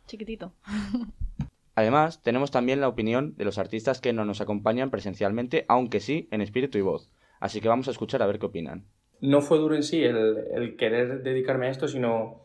Chiquitito. 0.07 0.53
Además, 1.75 2.23
tenemos 2.23 2.51
también 2.51 2.81
la 2.81 2.89
opinión 2.89 3.35
de 3.37 3.45
los 3.45 3.57
artistas 3.59 4.01
que 4.01 4.13
no 4.13 4.25
nos 4.25 4.41
acompañan 4.41 4.91
presencialmente, 4.91 5.65
aunque 5.69 6.01
sí 6.01 6.29
en 6.31 6.43
espíritu 6.43 6.77
y 6.79 6.83
voz. 6.83 7.09
Así 7.41 7.61
que 7.61 7.69
vamos 7.69 7.89
a 7.89 7.93
escuchar 7.93 8.23
a 8.23 8.27
ver 8.27 8.39
qué 8.39 8.47
opinan. 8.47 8.85
no 9.21 9.41
fue 9.41 9.59
duro 9.59 9.75
en 9.75 9.83
sí 9.83 10.03
el, 10.03 10.37
el 10.55 10.77
querer 10.77 11.23
dedicarme 11.23 11.67
a 11.69 11.71
esto, 11.71 11.89
sino, 11.89 12.41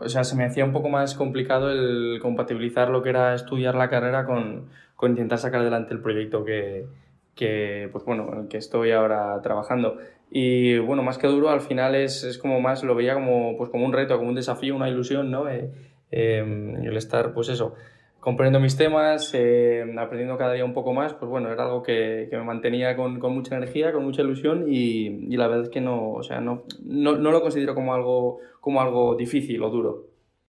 o 0.00 0.08
sea, 0.08 0.24
se 0.24 0.36
me 0.36 0.44
hacía 0.44 0.64
un 0.64 0.72
poco 0.72 0.88
más 0.88 1.14
complicado 1.14 1.70
el 1.70 2.18
compatibilizar 2.20 2.90
lo 2.90 3.02
que 3.02 3.10
era 3.10 3.34
estudiar 3.34 3.74
la 3.74 3.88
carrera 3.88 4.26
con, 4.26 4.68
con 4.96 5.12
intentar 5.12 5.38
sacar 5.38 5.60
adelante 5.60 5.94
el 5.94 6.00
proyecto 6.00 6.44
que, 6.44 6.86
que, 7.34 7.88
pues 7.92 8.04
bueno, 8.04 8.28
en 8.32 8.40
el 8.40 8.48
que 8.48 8.58
estoy 8.58 8.90
ahora 8.90 9.40
trabajando. 9.42 9.96
Y 10.34 10.78
bueno, 10.78 11.02
más 11.02 11.18
que 11.18 11.26
duro, 11.26 11.50
al 11.50 11.60
final 11.60 11.94
es, 11.94 12.24
es 12.24 12.38
como 12.38 12.58
más, 12.60 12.82
lo 12.82 12.94
veía 12.94 13.12
como, 13.12 13.56
pues 13.58 13.68
como 13.68 13.84
un 13.84 13.92
reto, 13.92 14.16
como 14.16 14.30
un 14.30 14.34
desafío, 14.34 14.74
una 14.74 14.88
ilusión, 14.88 15.30
¿no? 15.30 15.46
Eh, 15.48 15.70
eh, 16.10 16.38
el 16.84 16.96
estar, 16.96 17.34
pues 17.34 17.50
eso, 17.50 17.74
componiendo 18.22 18.60
mis 18.60 18.76
temas, 18.76 19.34
eh, 19.34 19.84
aprendiendo 19.98 20.38
cada 20.38 20.52
día 20.52 20.64
un 20.64 20.72
poco 20.72 20.92
más, 20.92 21.12
pues 21.12 21.28
bueno, 21.28 21.50
era 21.50 21.64
algo 21.64 21.82
que, 21.82 22.28
que 22.30 22.36
me 22.36 22.44
mantenía 22.44 22.96
con, 22.96 23.18
con, 23.18 23.34
mucha 23.34 23.56
energía, 23.56 23.92
con 23.92 24.04
mucha 24.04 24.22
ilusión 24.22 24.66
y, 24.68 25.06
y, 25.06 25.36
la 25.36 25.48
verdad 25.48 25.64
es 25.64 25.70
que 25.70 25.80
no, 25.80 26.12
o 26.12 26.22
sea, 26.22 26.40
no, 26.40 26.62
no, 26.84 27.16
no, 27.16 27.30
lo 27.32 27.42
considero 27.42 27.74
como 27.74 27.94
algo, 27.94 28.38
como 28.60 28.80
algo 28.80 29.16
difícil 29.16 29.60
o 29.62 29.70
duro. 29.70 30.06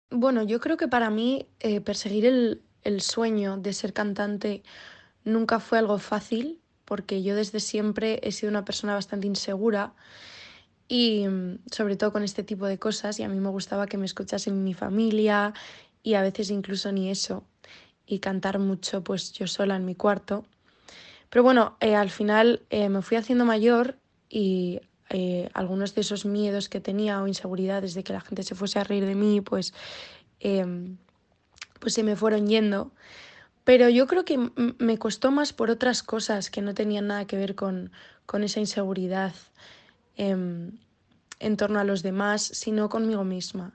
Bueno, 0.10 0.44
yo 0.44 0.60
creo 0.60 0.76
que 0.76 0.90
para 0.90 1.10
mí 1.10 1.48
eh, 1.62 1.80
perseguir 1.80 2.26
el, 2.26 2.62
el 2.84 3.00
sueño 3.00 3.58
de 3.58 3.72
ser 3.72 3.94
cantante 3.94 4.62
nunca 5.24 5.60
fue 5.60 5.78
algo 5.78 5.98
fácil, 6.00 6.60
porque 6.86 7.24
yo 7.24 7.36
desde 7.36 7.60
siempre 7.60 8.20
he 8.24 8.32
sido 8.32 8.50
una 8.50 8.66
persona 8.66 8.94
bastante 8.94 9.28
insegura 9.28 9.94
y 10.88 11.26
sobre 11.72 11.96
todo 11.96 12.12
con 12.12 12.24
este 12.24 12.44
tipo 12.44 12.66
de 12.66 12.78
cosas 12.78 13.20
y 13.20 13.24
a 13.24 13.30
mí 13.30 13.40
me 13.40 13.50
gustaba 13.50 13.88
que 13.88 13.98
me 13.98 14.06
escuchasen 14.06 14.64
mi 14.64 14.74
familia 14.74 15.54
y 16.04 16.16
a 16.16 16.22
veces 16.22 16.52
incluso 16.52 16.92
ni 16.92 17.10
eso 17.10 17.44
y 18.06 18.20
cantar 18.20 18.60
mucho 18.60 19.04
pues 19.04 19.32
yo 19.34 19.48
sola 19.48 19.76
en 19.76 19.86
mi 19.86 19.96
cuarto. 19.96 20.46
Pero 21.30 21.44
bueno, 21.44 21.78
eh, 21.80 21.96
al 21.96 22.12
final 22.12 22.62
eh, 22.70 22.90
me 22.90 23.02
fui 23.02 23.18
haciendo 23.18 23.46
mayor 23.46 23.98
y 24.30 24.82
eh, 25.10 25.50
algunos 25.54 25.96
de 25.96 26.02
esos 26.02 26.26
miedos 26.26 26.70
que 26.70 26.80
tenía 26.80 27.22
o 27.22 27.28
inseguridades 27.28 27.94
de 27.94 28.04
que 28.04 28.14
la 28.14 28.22
gente 28.22 28.44
se 28.44 28.56
fuese 28.56 28.80
a 28.80 28.84
reír 28.84 29.06
de 29.06 29.16
mí, 29.16 29.42
pues, 29.42 29.74
em, 30.40 30.98
pues 31.80 31.94
se 31.94 32.04
me 32.04 32.16
fueron 32.16 32.48
yendo. 32.48 32.92
Pero 33.64 33.90
yo 33.90 34.08
creo 34.08 34.26
que 34.26 34.38
me 34.78 34.98
costó 34.98 35.32
más 35.32 35.54
por 35.54 35.70
otras 35.70 36.04
cosas 36.04 36.50
que 36.50 36.62
no 36.62 36.74
tenían 36.74 37.08
nada 37.08 37.26
que 37.26 37.38
ver 37.38 37.56
con, 37.56 37.92
con 38.26 38.44
esa 38.44 38.60
inseguridad 38.60 39.34
eh, 40.18 40.36
en 41.40 41.58
torno 41.58 41.80
a 41.80 41.84
los 41.84 42.04
demás, 42.04 42.42
sino 42.42 42.90
conmigo 42.90 43.24
misma. 43.24 43.74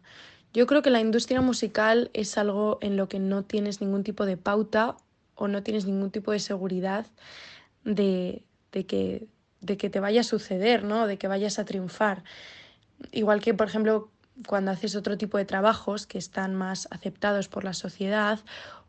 Yo 0.52 0.66
creo 0.66 0.82
que 0.82 0.90
la 0.90 1.00
industria 1.00 1.40
musical 1.40 2.10
es 2.14 2.38
algo 2.38 2.78
en 2.80 2.96
lo 2.96 3.08
que 3.08 3.18
no 3.18 3.44
tienes 3.44 3.80
ningún 3.80 4.02
tipo 4.02 4.24
de 4.24 4.36
pauta 4.36 4.96
o 5.34 5.46
no 5.48 5.62
tienes 5.62 5.86
ningún 5.86 6.10
tipo 6.10 6.32
de 6.32 6.40
seguridad 6.40 7.06
de, 7.84 8.42
de, 8.72 8.86
que, 8.86 9.28
de 9.60 9.76
que 9.76 9.90
te 9.90 10.00
vaya 10.00 10.22
a 10.22 10.24
suceder, 10.24 10.84
¿no? 10.84 11.06
de 11.06 11.18
que 11.18 11.28
vayas 11.28 11.58
a 11.58 11.64
triunfar. 11.64 12.24
Igual 13.12 13.40
que, 13.40 13.54
por 13.54 13.68
ejemplo, 13.68 14.10
cuando 14.46 14.70
haces 14.70 14.96
otro 14.96 15.18
tipo 15.18 15.38
de 15.38 15.44
trabajos 15.44 16.06
que 16.06 16.18
están 16.18 16.54
más 16.54 16.88
aceptados 16.90 17.48
por 17.48 17.64
la 17.64 17.74
sociedad 17.74 18.40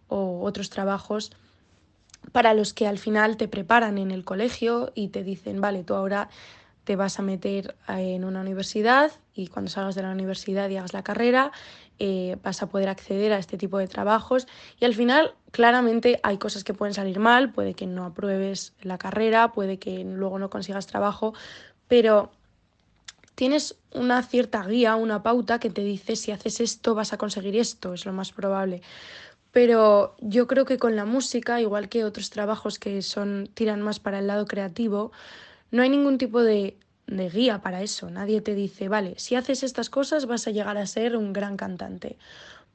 o 0.10 0.42
otros 0.44 0.70
trabajos 0.70 1.32
para 2.32 2.54
los 2.54 2.74
que 2.74 2.88
al 2.88 3.00
final 3.00 3.38
te 3.38 3.48
preparan 3.48 3.98
en 3.98 4.12
el 4.12 4.26
colegio 4.26 4.92
y 4.94 5.08
te 5.08 5.24
dicen, 5.24 5.62
vale, 5.62 5.84
tú 5.84 5.94
ahora 5.94 6.30
te 6.84 6.96
vas 6.96 7.20
a 7.20 7.22
meter 7.22 7.76
en 7.88 8.26
una 8.26 8.42
universidad 8.42 9.12
y 9.34 9.48
cuando 9.48 9.70
salgas 9.70 9.96
de 9.96 10.02
la 10.02 10.12
universidad 10.12 10.70
y 10.70 10.78
hagas 10.78 10.94
la 10.94 11.04
carrera 11.04 11.52
eh, 12.00 12.38
vas 12.44 12.64
a 12.64 12.70
poder 12.70 12.90
acceder 12.90 13.34
a 13.34 13.38
este 13.38 13.58
tipo 13.58 13.78
de 13.78 13.88
trabajos 13.88 14.48
y 14.80 14.86
al 14.86 14.96
final 14.96 15.36
claramente 15.52 16.20
hay 16.24 16.38
cosas 16.38 16.64
que 16.64 16.74
pueden 16.74 16.94
salir 16.94 17.20
mal, 17.20 17.52
puede 17.52 17.74
que 17.74 17.86
no 17.86 18.06
apruebes 18.06 18.74
la 18.82 18.98
carrera, 18.98 19.52
puede 19.52 19.78
que 19.78 20.04
luego 20.04 20.40
no 20.40 20.50
consigas 20.50 20.88
trabajo, 20.88 21.34
pero 21.88 22.32
tienes 23.36 23.76
una 23.94 24.24
cierta 24.24 24.64
guía, 24.64 24.96
una 24.96 25.24
pauta 25.24 25.60
que 25.60 25.70
te 25.70 25.84
dice 25.84 26.16
si 26.16 26.32
haces 26.32 26.60
esto 26.60 26.96
vas 26.96 27.14
a 27.14 27.18
conseguir 27.18 27.56
esto, 27.56 27.94
es 27.94 28.06
lo 28.06 28.14
más 28.14 28.32
probable. 28.32 28.82
Pero 29.52 30.16
yo 30.20 30.48
creo 30.48 30.66
que 30.66 30.78
con 30.78 30.96
la 30.96 31.06
música, 31.06 31.60
igual 31.60 31.90
que 31.90 32.04
otros 32.04 32.30
trabajos 32.30 32.78
que 32.78 33.02
son 33.02 33.50
tiran 33.54 33.82
más 33.82 34.00
para 34.00 34.20
el 34.20 34.28
lado 34.28 34.46
creativo, 34.46 35.12
no 35.72 35.82
hay 35.82 35.90
ningún 35.90 36.18
tipo 36.18 36.42
de, 36.42 36.78
de 37.08 37.30
guía 37.30 37.62
para 37.62 37.82
eso. 37.82 38.10
Nadie 38.10 38.42
te 38.42 38.54
dice, 38.54 38.90
vale, 38.90 39.16
si 39.18 39.36
haces 39.36 39.64
estas 39.64 39.90
cosas 39.90 40.26
vas 40.26 40.48
a 40.48 40.52
llegar 40.52 40.78
a 40.78 40.86
ser 40.86 41.18
un 41.18 41.34
gran 41.34 41.58
cantante. 41.58 42.18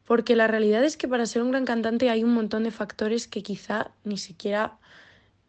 Porque 0.04 0.36
la 0.36 0.46
realidad 0.46 0.84
es 0.84 0.96
que 0.96 1.08
para 1.08 1.26
ser 1.26 1.42
un 1.42 1.50
gran 1.50 1.64
cantante 1.64 2.10
hay 2.10 2.24
un 2.24 2.34
montón 2.34 2.64
de 2.64 2.70
factores 2.70 3.26
que 3.26 3.42
quizá 3.42 3.92
ni 4.04 4.18
siquiera 4.18 4.78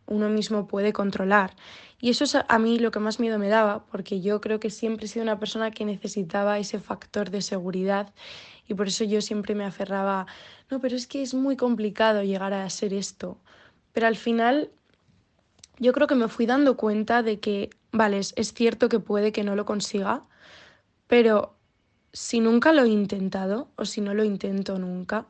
uno 0.07 0.29
mismo 0.29 0.67
puede 0.67 0.93
controlar. 0.93 1.55
Y 1.99 2.09
eso 2.09 2.23
es 2.23 2.35
a 2.35 2.59
mí 2.59 2.79
lo 2.79 2.91
que 2.91 2.99
más 2.99 3.19
miedo 3.19 3.39
me 3.39 3.49
daba, 3.49 3.85
porque 3.85 4.21
yo 4.21 4.41
creo 4.41 4.59
que 4.59 4.69
siempre 4.69 5.05
he 5.05 5.09
sido 5.09 5.23
una 5.23 5.39
persona 5.39 5.71
que 5.71 5.85
necesitaba 5.85 6.59
ese 6.59 6.79
factor 6.79 7.31
de 7.31 7.41
seguridad 7.41 8.13
y 8.67 8.73
por 8.73 8.87
eso 8.87 9.03
yo 9.03 9.21
siempre 9.21 9.55
me 9.55 9.65
aferraba, 9.65 10.27
no, 10.69 10.79
pero 10.79 10.95
es 10.95 11.07
que 11.07 11.21
es 11.21 11.33
muy 11.33 11.55
complicado 11.55 12.23
llegar 12.23 12.53
a 12.53 12.69
ser 12.69 12.93
esto. 12.93 13.37
Pero 13.93 14.07
al 14.07 14.15
final 14.15 14.71
yo 15.77 15.93
creo 15.93 16.07
que 16.07 16.15
me 16.15 16.27
fui 16.27 16.45
dando 16.45 16.77
cuenta 16.77 17.23
de 17.23 17.39
que, 17.39 17.69
vale, 17.91 18.19
es, 18.19 18.33
cierto 18.53 18.89
que 18.89 18.99
puede 18.99 19.31
que 19.31 19.43
no 19.43 19.55
lo 19.55 19.65
consiga, 19.65 20.23
pero 21.07 21.55
si 22.13 22.39
nunca 22.39 22.71
lo 22.71 22.83
he 22.83 22.89
intentado 22.89 23.69
o 23.75 23.85
si 23.85 24.01
no 24.01 24.13
lo 24.13 24.23
intento 24.23 24.79
nunca, 24.79 25.27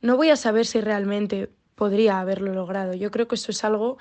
no 0.00 0.16
voy 0.16 0.30
a 0.30 0.36
saber 0.36 0.66
si 0.66 0.80
realmente 0.80 1.50
podría 1.76 2.20
haberlo 2.20 2.52
logrado. 2.52 2.94
Yo 2.94 3.10
creo 3.10 3.28
que 3.28 3.36
eso 3.36 3.52
es 3.52 3.64
algo 3.64 3.98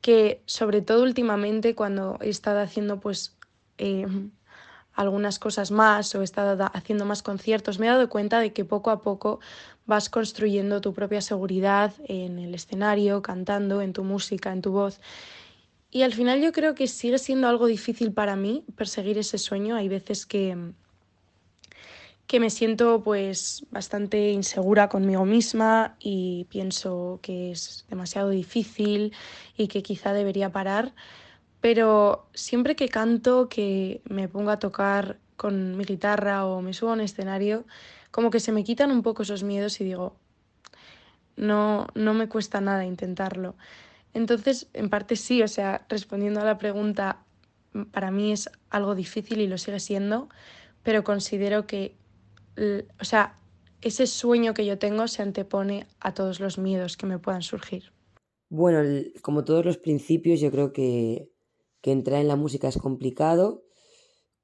que, 0.00 0.42
sobre 0.46 0.80
todo 0.82 1.02
últimamente, 1.02 1.74
cuando 1.74 2.18
he 2.22 2.30
estado 2.30 2.60
haciendo 2.60 3.00
pues 3.00 3.36
eh, 3.78 4.06
algunas 4.94 5.38
cosas 5.38 5.70
más 5.70 6.14
o 6.14 6.22
he 6.22 6.24
estado 6.24 6.70
haciendo 6.72 7.04
más 7.04 7.22
conciertos, 7.22 7.78
me 7.78 7.86
he 7.86 7.90
dado 7.90 8.08
cuenta 8.08 8.40
de 8.40 8.54
que 8.54 8.64
poco 8.64 8.90
a 8.90 9.02
poco 9.02 9.40
vas 9.86 10.08
construyendo 10.08 10.80
tu 10.80 10.92
propia 10.92 11.20
seguridad 11.20 11.94
en 12.06 12.38
el 12.38 12.54
escenario, 12.54 13.22
cantando, 13.22 13.80
en 13.82 13.92
tu 13.92 14.04
música, 14.04 14.52
en 14.52 14.62
tu 14.62 14.72
voz. 14.72 15.00
Y 15.90 16.02
al 16.02 16.12
final 16.12 16.42
yo 16.42 16.52
creo 16.52 16.74
que 16.74 16.88
sigue 16.88 17.18
siendo 17.18 17.48
algo 17.48 17.66
difícil 17.66 18.12
para 18.12 18.36
mí 18.36 18.64
perseguir 18.76 19.18
ese 19.18 19.38
sueño. 19.38 19.76
Hay 19.76 19.88
veces 19.88 20.26
que, 20.26 20.72
que 22.26 22.40
me 22.40 22.50
siento 22.50 23.02
pues 23.02 23.64
bastante 23.70 24.32
insegura 24.32 24.88
conmigo 24.88 25.24
misma 25.24 25.96
y 26.00 26.46
pienso 26.50 27.20
que 27.22 27.52
es 27.52 27.86
demasiado 27.88 28.30
difícil 28.30 29.12
y 29.56 29.68
que 29.68 29.82
quizá 29.82 30.12
debería 30.12 30.50
parar. 30.50 30.92
Pero 31.60 32.28
siempre 32.34 32.76
que 32.76 32.88
canto, 32.88 33.48
que 33.48 34.02
me 34.04 34.28
pongo 34.28 34.50
a 34.50 34.58
tocar 34.58 35.18
con 35.36 35.76
mi 35.76 35.84
guitarra 35.84 36.46
o 36.46 36.62
me 36.62 36.72
subo 36.72 36.90
a 36.90 36.94
un 36.94 37.00
escenario, 37.00 37.64
como 38.10 38.30
que 38.30 38.40
se 38.40 38.52
me 38.52 38.64
quitan 38.64 38.90
un 38.90 39.02
poco 39.02 39.22
esos 39.22 39.42
miedos 39.42 39.80
y 39.80 39.84
digo, 39.84 40.16
no, 41.36 41.86
no 41.94 42.14
me 42.14 42.28
cuesta 42.28 42.60
nada 42.60 42.84
intentarlo. 42.84 43.56
Entonces, 44.14 44.68
en 44.72 44.88
parte 44.88 45.16
sí, 45.16 45.42
o 45.42 45.48
sea, 45.48 45.84
respondiendo 45.88 46.40
a 46.40 46.44
la 46.44 46.58
pregunta, 46.58 47.24
para 47.92 48.10
mí 48.10 48.32
es 48.32 48.50
algo 48.70 48.94
difícil 48.94 49.40
y 49.40 49.46
lo 49.46 49.58
sigue 49.58 49.80
siendo, 49.80 50.28
pero 50.82 51.04
considero 51.04 51.66
que, 51.66 51.96
o 52.98 53.04
sea, 53.04 53.38
ese 53.82 54.06
sueño 54.06 54.54
que 54.54 54.64
yo 54.64 54.78
tengo 54.78 55.06
se 55.08 55.22
antepone 55.22 55.86
a 56.00 56.14
todos 56.14 56.40
los 56.40 56.56
miedos 56.58 56.96
que 56.96 57.06
me 57.06 57.18
puedan 57.18 57.42
surgir. 57.42 57.92
Bueno, 58.48 58.80
como 59.22 59.44
todos 59.44 59.64
los 59.64 59.76
principios, 59.76 60.40
yo 60.40 60.50
creo 60.50 60.72
que, 60.72 61.30
que 61.82 61.92
entrar 61.92 62.20
en 62.20 62.28
la 62.28 62.36
música 62.36 62.68
es 62.68 62.78
complicado 62.78 63.65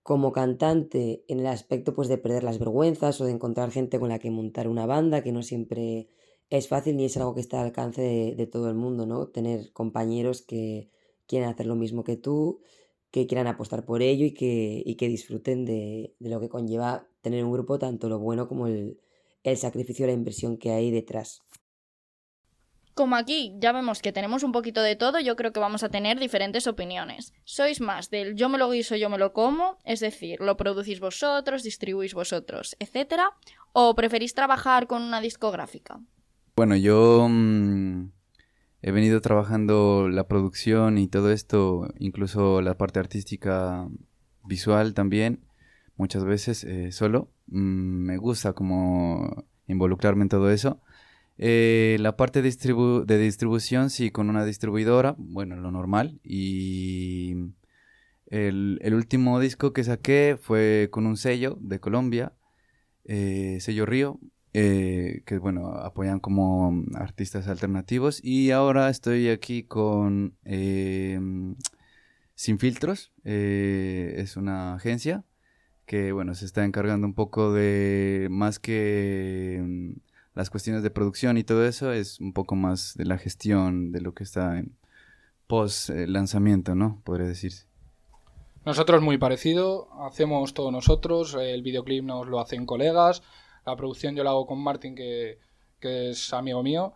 como 0.03 0.33
cantante 0.33 1.25
en 1.29 1.41
el 1.41 1.47
aspecto 1.47 1.95
pues 1.95 2.09
de 2.09 2.19
perder 2.19 2.43
las 2.45 2.59
vergüenzas 2.59 3.21
o 3.21 3.25
de 3.25 3.33
encontrar 3.33 3.71
gente 3.71 4.01
con 4.01 4.09
la 4.09 4.19
que 4.19 4.31
montar 4.31 4.69
una 4.69 4.87
banda, 4.87 5.23
que 5.23 5.33
no 5.33 5.43
siempre 5.43 6.09
es 6.51 6.69
fácil 6.69 6.97
ni 6.97 7.05
es 7.05 7.17
algo 7.17 7.35
que 7.35 7.41
está 7.41 7.61
al 7.61 7.67
alcance 7.67 8.03
de, 8.37 8.47
todo 8.47 8.69
el 8.69 8.75
mundo, 8.75 9.07
¿no? 9.07 9.29
Tener 9.29 9.73
compañeros 9.73 10.43
que 10.43 10.91
quieran 11.27 11.51
hacer 11.51 11.67
lo 11.67 11.77
mismo 11.77 12.05
que 12.05 12.17
tú, 12.17 12.61
que 13.11 13.27
quieran 13.27 13.47
apostar 13.47 13.85
por 13.85 14.03
ello 14.03 14.27
y 14.27 14.35
que, 14.35 14.83
y 14.85 14.97
que 14.97 15.09
disfruten 15.09 15.65
de, 15.65 16.15
de, 16.19 16.31
lo 16.31 16.41
que 16.41 16.49
conlleva 16.49 17.09
tener 17.23 17.45
un 17.45 17.53
grupo, 17.53 17.79
tanto 17.79 18.09
lo 18.09 18.19
bueno 18.19 18.49
como 18.49 18.67
el, 18.67 19.01
el 19.45 19.57
sacrificio, 19.57 20.07
la 20.07 20.13
inversión 20.13 20.59
que 20.59 20.73
hay 20.73 20.91
detrás. 20.91 21.43
Como 22.95 23.17
aquí 23.17 23.55
ya 23.59 23.73
vemos 23.73 24.03
que 24.03 24.13
tenemos 24.13 24.43
un 24.43 24.53
poquito 24.53 24.83
de 24.83 24.97
todo, 24.97 25.19
yo 25.19 25.37
creo 25.37 25.53
que 25.53 25.61
vamos 25.61 25.83
a 25.83 25.89
tener 25.89 26.19
diferentes 26.21 26.67
opiniones. 26.67 27.33
¿Sois 27.45 27.81
más 27.81 28.11
del 28.11 28.35
yo 28.35 28.49
me 28.49 28.59
lo 28.59 28.71
guiso, 28.71 28.97
yo 28.97 29.09
me 29.09 29.19
lo 29.19 29.33
como? 29.33 29.79
Es 29.85 30.01
decir, 30.01 30.41
lo 30.41 30.57
producís 30.57 31.01
vosotros, 31.01 31.63
distribuís 31.63 32.13
vosotros, 32.15 32.77
etcétera, 32.79 33.31
¿O 33.73 33.95
preferís 33.95 34.35
trabajar 34.35 34.87
con 34.87 35.03
una 35.03 35.21
discográfica? 35.21 36.01
Bueno, 36.55 36.77
yo 36.77 37.27
mm, 37.29 38.11
he 38.83 38.93
venido 38.93 39.21
trabajando 39.23 40.09
la 40.11 40.29
producción 40.29 40.99
y 40.99 41.09
todo 41.09 41.31
esto, 41.33 41.89
incluso 41.99 42.61
la 42.61 42.77
parte 42.77 43.01
artística 43.01 43.89
visual 44.45 44.93
también, 44.93 45.41
muchas 45.97 46.25
veces 46.25 46.65
eh, 46.65 46.93
solo. 46.93 47.31
Mm, 47.47 48.05
me 48.05 48.17
gusta 48.19 48.53
como 48.53 49.47
involucrarme 49.67 50.25
en 50.25 50.29
todo 50.29 50.51
eso. 50.51 50.83
Eh, 51.39 51.97
la 52.01 52.17
parte 52.17 52.43
de, 52.43 53.19
distribución, 53.19 53.91
sí, 53.91 54.11
con 54.11 54.31
una 54.31 54.45
distribuidora, 54.45 55.15
bueno, 55.19 55.57
lo 55.57 55.71
normal. 55.71 56.21
Y 56.23 57.35
el, 58.27 58.95
último 58.95 59.41
disco 59.41 59.73
que 59.73 59.85
saqué 59.85 60.39
fue 60.41 60.89
con 60.91 61.07
un 61.07 61.17
sello 61.17 61.59
de 61.61 61.81
Colombia, 61.81 62.33
eh, 63.05 63.59
sello 63.61 63.87
Río, 63.87 64.21
eh, 64.53 65.23
que 65.27 65.39
bueno, 65.39 65.69
apoyan 65.73 66.21
como 66.21 66.85
artistas 66.95 67.49
alternativos. 67.49 68.21
Y 68.23 68.51
ahora 68.51 68.91
estoy 68.91 69.29
aquí 69.29 69.65
con 69.65 70.37
Sin 72.35 72.59
Filtros, 72.59 73.13
es 73.25 74.37
una 74.37 74.75
agencia 74.75 75.25
que 75.87 76.13
bueno, 76.13 76.35
se 76.35 76.47
está 76.47 76.65
encargando 76.65 77.07
un 77.07 77.15
poco 77.15 77.53
de 77.53 78.29
más 78.31 78.59
que 78.59 79.95
las 80.35 80.51
cuestiones 80.51 80.83
de 80.83 80.91
producción 80.91 81.37
y 81.37 81.45
todo 81.45 81.67
eso 81.67 81.93
es 81.93 82.21
un 82.21 82.33
poco 82.33 82.55
más 82.57 82.95
de 82.97 83.05
la 83.05 83.19
gestión 83.19 83.93
de 83.93 84.01
lo 84.01 84.15
que 84.15 84.25
está 84.25 84.59
en 84.59 84.77
post 85.47 85.91
eh, 85.91 86.07
lanzamiento, 86.07 86.75
¿no? 86.75 87.03
Podría 87.05 87.27
decirse. 87.27 87.67
Nosotros 88.65 89.03
muy 89.03 89.19
parecido, 89.19 89.89
hacemos 90.01 90.55
todo 90.55 90.71
nosotros, 90.71 91.35
el 91.35 91.63
videoclip 91.63 92.05
nos 92.05 92.29
lo 92.29 92.41
hacen 92.41 92.65
colegas, 92.65 93.23
la 93.67 93.77
producción 93.77 94.15
yo 94.15 94.23
la 94.23 94.31
hago 94.31 94.47
con 94.47 94.63
Martin, 94.63 94.95
que, 94.95 95.39
que 95.81 96.11
es 96.11 96.33
amigo 96.33 96.63
mío. 96.63 96.93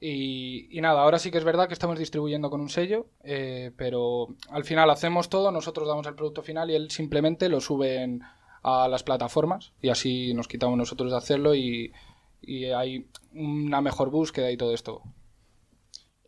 Y, 0.00 0.68
y, 0.70 0.80
nada, 0.80 1.02
ahora 1.02 1.18
sí 1.18 1.32
que 1.32 1.38
es 1.38 1.44
verdad 1.44 1.66
que 1.66 1.74
estamos 1.74 1.98
distribuyendo 1.98 2.50
con 2.50 2.60
un 2.60 2.68
sello, 2.68 3.08
eh, 3.24 3.72
pero 3.76 4.28
al 4.48 4.64
final 4.64 4.88
hacemos 4.90 5.28
todo, 5.28 5.50
nosotros 5.50 5.88
damos 5.88 6.06
el 6.06 6.14
producto 6.14 6.42
final 6.42 6.70
y 6.70 6.76
él 6.76 6.88
simplemente 6.92 7.48
lo 7.48 7.60
sube 7.60 8.02
en, 8.02 8.22
a 8.62 8.86
las 8.86 9.02
plataformas 9.02 9.72
y 9.82 9.88
así 9.88 10.34
nos 10.34 10.46
quitamos 10.46 10.78
nosotros 10.78 11.10
de 11.10 11.18
hacerlo 11.18 11.54
y, 11.56 11.92
y 12.40 12.66
hay 12.66 13.08
una 13.32 13.80
mejor 13.80 14.10
búsqueda 14.10 14.50
y 14.50 14.56
todo 14.56 14.74
esto. 14.74 15.02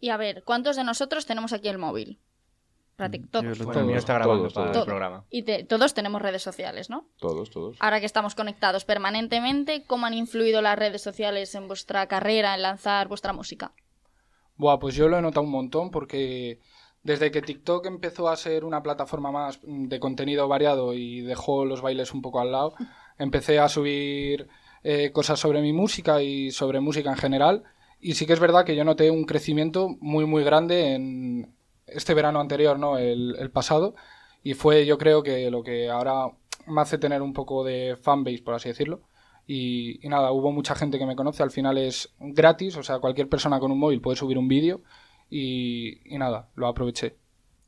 Y 0.00 0.09
a 0.11 0.17
ver, 0.17 0.43
¿cuántos 0.45 0.76
de 0.76 0.85
nosotros 0.85 1.26
tenemos 1.26 1.52
aquí 1.52 1.69
el 1.69 1.79
móvil? 1.79 2.19
Bueno, 2.99 3.97
está 3.97 4.14
grabando 4.14 4.43
Todos, 4.49 4.52
para 4.55 4.73
todos. 4.73 4.85
el 4.87 4.90
programa. 4.90 5.25
Y 5.31 5.43
te- 5.45 5.64
todos 5.64 5.95
tenemos 5.95 6.21
redes 6.21 6.43
sociales, 6.43 6.90
¿no? 6.90 7.07
Todos, 7.19 7.50
todos. 7.50 7.76
Ahora 7.81 7.99
que 8.00 8.05
estamos 8.07 8.35
conectados 8.35 8.85
permanentemente, 8.85 9.85
¿cómo 9.87 10.05
han 10.07 10.12
influido 10.14 10.61
las 10.61 10.79
redes 10.79 11.00
sociales 11.00 11.55
en 11.55 11.67
vuestra 11.67 12.07
carrera, 12.09 12.55
en 12.55 12.62
lanzar 12.62 13.09
vuestra 13.09 13.33
música? 13.33 13.73
Buah, 14.57 14.79
pues 14.79 14.95
yo 14.95 15.09
lo 15.09 15.17
he 15.17 15.23
notado 15.23 15.47
un 15.47 15.50
montón 15.52 15.90
porque 15.90 16.61
desde 17.02 17.31
que 17.31 17.40
TikTok 17.40 17.87
empezó 17.87 18.29
a 18.29 18.37
ser 18.37 18.64
una 18.67 18.83
plataforma 18.83 19.33
más 19.33 19.59
mm, 19.64 19.87
de 19.87 19.99
contenido 19.99 20.47
variado 20.49 20.93
y 20.93 21.23
dejó 21.23 21.64
los 21.64 21.81
bailes 21.81 22.12
un 22.12 22.21
poco 22.21 22.40
al 22.40 22.52
lado, 22.52 22.75
empecé 23.17 23.59
a 23.59 23.71
subir 23.71 24.49
eh, 24.82 25.10
cosas 25.12 25.38
sobre 25.38 25.60
mi 25.60 25.72
música 25.72 26.22
y 26.22 26.50
sobre 26.50 26.80
música 26.80 27.10
en 27.10 27.16
general. 27.16 27.64
Y 28.00 28.14
sí 28.14 28.26
que 28.26 28.32
es 28.32 28.40
verdad 28.40 28.64
que 28.64 28.76
yo 28.76 28.84
noté 28.84 29.10
un 29.10 29.25
crecimiento 29.25 29.96
muy, 30.00 30.25
muy 30.25 30.42
grande 30.42 30.94
en 30.94 31.54
este 31.87 32.14
verano 32.14 32.40
anterior, 32.40 32.78
¿no? 32.78 32.96
El, 32.96 33.50
pasado. 33.52 33.94
Y 34.42 34.54
fue, 34.54 34.87
yo 34.87 34.96
creo 34.96 35.22
que 35.22 35.50
lo 35.50 35.62
que 35.62 35.90
ahora 35.90 36.30
me 36.66 36.80
hace 36.80 36.96
tener 36.96 37.20
un 37.20 37.34
poco 37.34 37.62
de 37.64 37.96
fanbase, 38.00 38.42
por 38.42 38.54
así 38.54 38.68
decirlo. 38.70 39.02
Y, 39.46 40.00
nada, 40.04 40.32
hubo 40.32 40.52
mucha 40.52 40.75
gente 40.75 40.99
que 40.99 41.06
me 41.06 41.16
conoce. 41.16 41.42
Al 41.42 41.50
final 41.50 41.76
es 41.76 42.14
gratis, 42.18 42.76
o 42.76 42.82
sea, 42.82 43.00
cualquier 43.00 43.28
persona 43.28 43.60
con 43.60 43.72
un 43.72 43.78
móvil 43.78 44.00
puede 44.00 44.16
subir 44.16 44.38
un 44.38 44.49
vídeo. 44.49 44.80
Y, 45.28 46.00
y 46.14 46.18
nada, 46.18 46.49
lo 46.54 46.68
aproveché. 46.68 47.16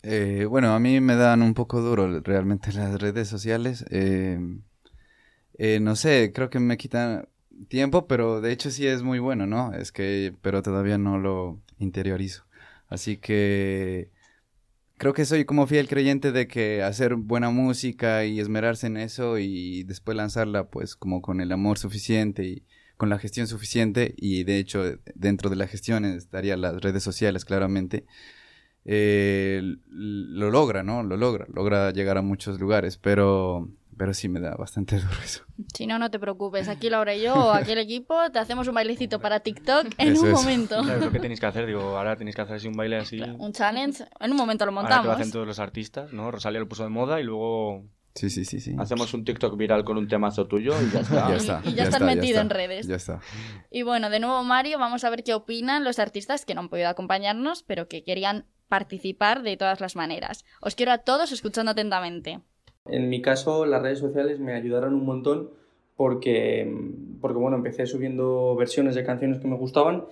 Eh, 0.03 0.47
bueno, 0.49 0.75
a 0.75 0.81
mí 0.81 1.01
me 1.01 1.15
dan 1.15 1.43
un 1.43 1.55
poco 1.55 1.81
duro 1.81 2.21
realmente 2.21 2.73
las 2.73 3.01
redes 3.01 3.29
sociales. 3.29 3.85
eh, 3.91 4.39
eh, 5.65 5.79
no 5.79 5.95
sé, 5.95 6.33
creo 6.35 6.51
que 6.51 6.59
me 6.59 6.77
quitan 6.77 7.29
tiempo, 7.69 8.09
pero 8.09 8.41
de 8.41 8.51
hecho 8.51 8.73
sí 8.73 8.85
es 8.85 9.03
muy 9.05 9.21
bueno, 9.21 9.47
¿no? 9.47 9.73
Es 9.75 9.93
que, 9.93 10.35
pero 10.43 10.61
todavía 10.61 10.99
no 10.99 11.19
lo 11.19 11.61
interiorizo. 11.79 12.45
Así 12.89 13.17
que 13.17 14.11
creo 14.99 15.15
que 15.15 15.25
soy 15.25 15.45
como 15.45 15.69
fiel 15.69 15.89
creyente 15.89 16.33
de 16.33 16.49
que 16.49 16.83
hacer 16.83 17.15
buena 17.15 17.51
música 17.51 18.25
y 18.25 18.41
esmerarse 18.41 18.89
en 18.89 18.97
eso 18.97 19.39
y 19.39 19.85
después 19.85 20.17
lanzarla 20.17 20.69
pues 20.69 20.97
como 20.97 21.23
con 21.23 21.41
el 21.41 21.53
amor 21.53 21.79
suficiente 21.79 22.45
y 22.45 22.65
con 22.97 23.09
la 23.09 23.19
gestión 23.21 23.47
suficiente 23.47 24.15
y 24.17 24.45
de 24.45 24.59
hecho 24.59 24.83
dentro 25.15 25.49
de 25.51 25.57
la 25.57 25.69
gestión 25.69 26.05
estarían 26.05 26.61
las 26.61 26.81
redes 26.81 27.05
sociales 27.05 27.45
claramente 27.45 28.05
eh, 28.85 29.77
lo 29.91 30.51
logra, 30.51 30.83
¿no? 30.83 31.03
Lo 31.03 31.17
logra, 31.17 31.47
logra 31.53 31.93
llegar 31.93 32.19
a 32.19 32.23
muchos 32.23 32.59
lugares, 32.61 32.99
pero, 32.99 33.69
pero 33.97 34.15
sí 34.15 34.29
me 34.29 34.41
da 34.41 34.55
bastante 34.55 34.97
duro 35.01 35.15
eso. 35.25 35.45
Si 35.75 35.87
no, 35.87 35.99
no 35.99 36.11
te 36.11 36.19
preocupes. 36.19 36.69
Aquí 36.69 36.91
Laura 36.91 37.15
y 37.15 37.23
yo, 37.23 37.35
o 37.35 37.51
aquí 37.53 37.73
el 37.73 37.79
equipo, 37.79 38.15
te 38.33 38.39
hacemos 38.39 38.67
un 38.69 38.75
bailecito 38.75 39.21
para 39.21 39.41
TikTok 39.41 39.87
en 39.99 40.13
Eso 40.13 40.23
un 40.23 40.29
es. 40.29 40.33
momento. 40.35 40.83
Claro, 40.83 40.99
es 40.99 41.05
lo 41.07 41.13
que 41.13 41.21
tenéis 41.21 41.41
que 41.41 41.47
hacer, 41.47 41.67
digo, 41.67 41.97
ahora 41.97 42.17
tenéis 42.17 42.37
que 42.37 42.43
hacer 42.43 42.57
así 42.57 42.69
un 42.69 42.75
baile 42.75 42.97
así. 42.99 43.21
Un 43.21 43.53
challenge, 43.53 44.05
en 44.21 44.31
un 44.31 44.37
momento 44.37 44.65
lo 44.67 44.73
Ahora 44.73 44.89
que 44.89 44.91
lo 44.91 44.97
montamos. 44.99 45.21
hacen 45.21 45.33
todos 45.33 45.47
los 45.47 45.59
artistas, 45.59 46.13
¿no? 46.13 46.31
Rosalía 46.31 46.61
lo 46.61 46.69
puso 46.69 46.83
de 46.85 46.91
moda 46.91 47.21
y 47.21 47.25
luego... 47.25 47.85
Sí, 48.15 48.29
sí, 48.29 48.45
sí, 48.45 48.61
sí. 48.61 48.75
Hacemos 48.79 49.15
un 49.15 49.25
TikTok 49.25 49.57
viral 49.57 49.85
con 49.85 49.97
un 49.97 50.07
temazo 50.07 50.47
tuyo 50.47 50.75
y 50.83 50.91
ya 50.91 51.01
está. 51.01 51.29
Ya 51.31 51.37
está. 51.37 51.61
Y 51.65 51.73
ya 51.73 51.85
estás 51.85 52.03
está, 52.03 52.05
metido 52.05 52.27
está, 52.29 52.41
en 52.43 52.51
redes. 52.51 52.87
Ya 52.87 52.97
está. 52.97 53.21
Y 53.71 53.83
bueno, 53.85 54.11
de 54.11 54.21
nuevo 54.21 54.45
Mario, 54.45 54.79
vamos 54.79 55.05
a 55.05 55.09
ver 55.11 55.25
qué 55.25 55.33
opinan 55.33 55.83
los 55.83 55.99
artistas 55.99 56.45
que 56.45 56.55
no 56.55 56.61
han 56.61 56.69
podido 56.69 56.91
acompañarnos, 56.91 57.63
pero 57.63 57.89
que 57.89 58.05
querían 58.05 58.45
participar 58.69 59.43
de 59.43 59.57
todas 59.57 59.81
las 59.81 59.97
maneras. 59.97 60.45
Os 60.61 60.75
quiero 60.75 60.93
a 60.93 60.99
todos 60.99 61.33
escuchando 61.33 61.71
atentamente. 61.73 62.41
En 62.87 63.09
mi 63.09 63.23
caso, 63.23 63.65
las 63.67 63.83
redes 63.83 64.01
sociales 64.01 64.41
me 64.41 64.55
ayudaron 64.55 64.95
un 64.95 65.05
montón 65.05 65.51
porque, 65.97 66.71
porque 67.21 67.39
bueno, 67.39 67.57
empecé 67.57 67.87
subiendo 67.87 68.57
versiones 68.57 68.95
de 68.95 69.05
canciones 69.05 69.39
que 69.39 69.47
me 69.47 69.57
gustaban 69.57 70.05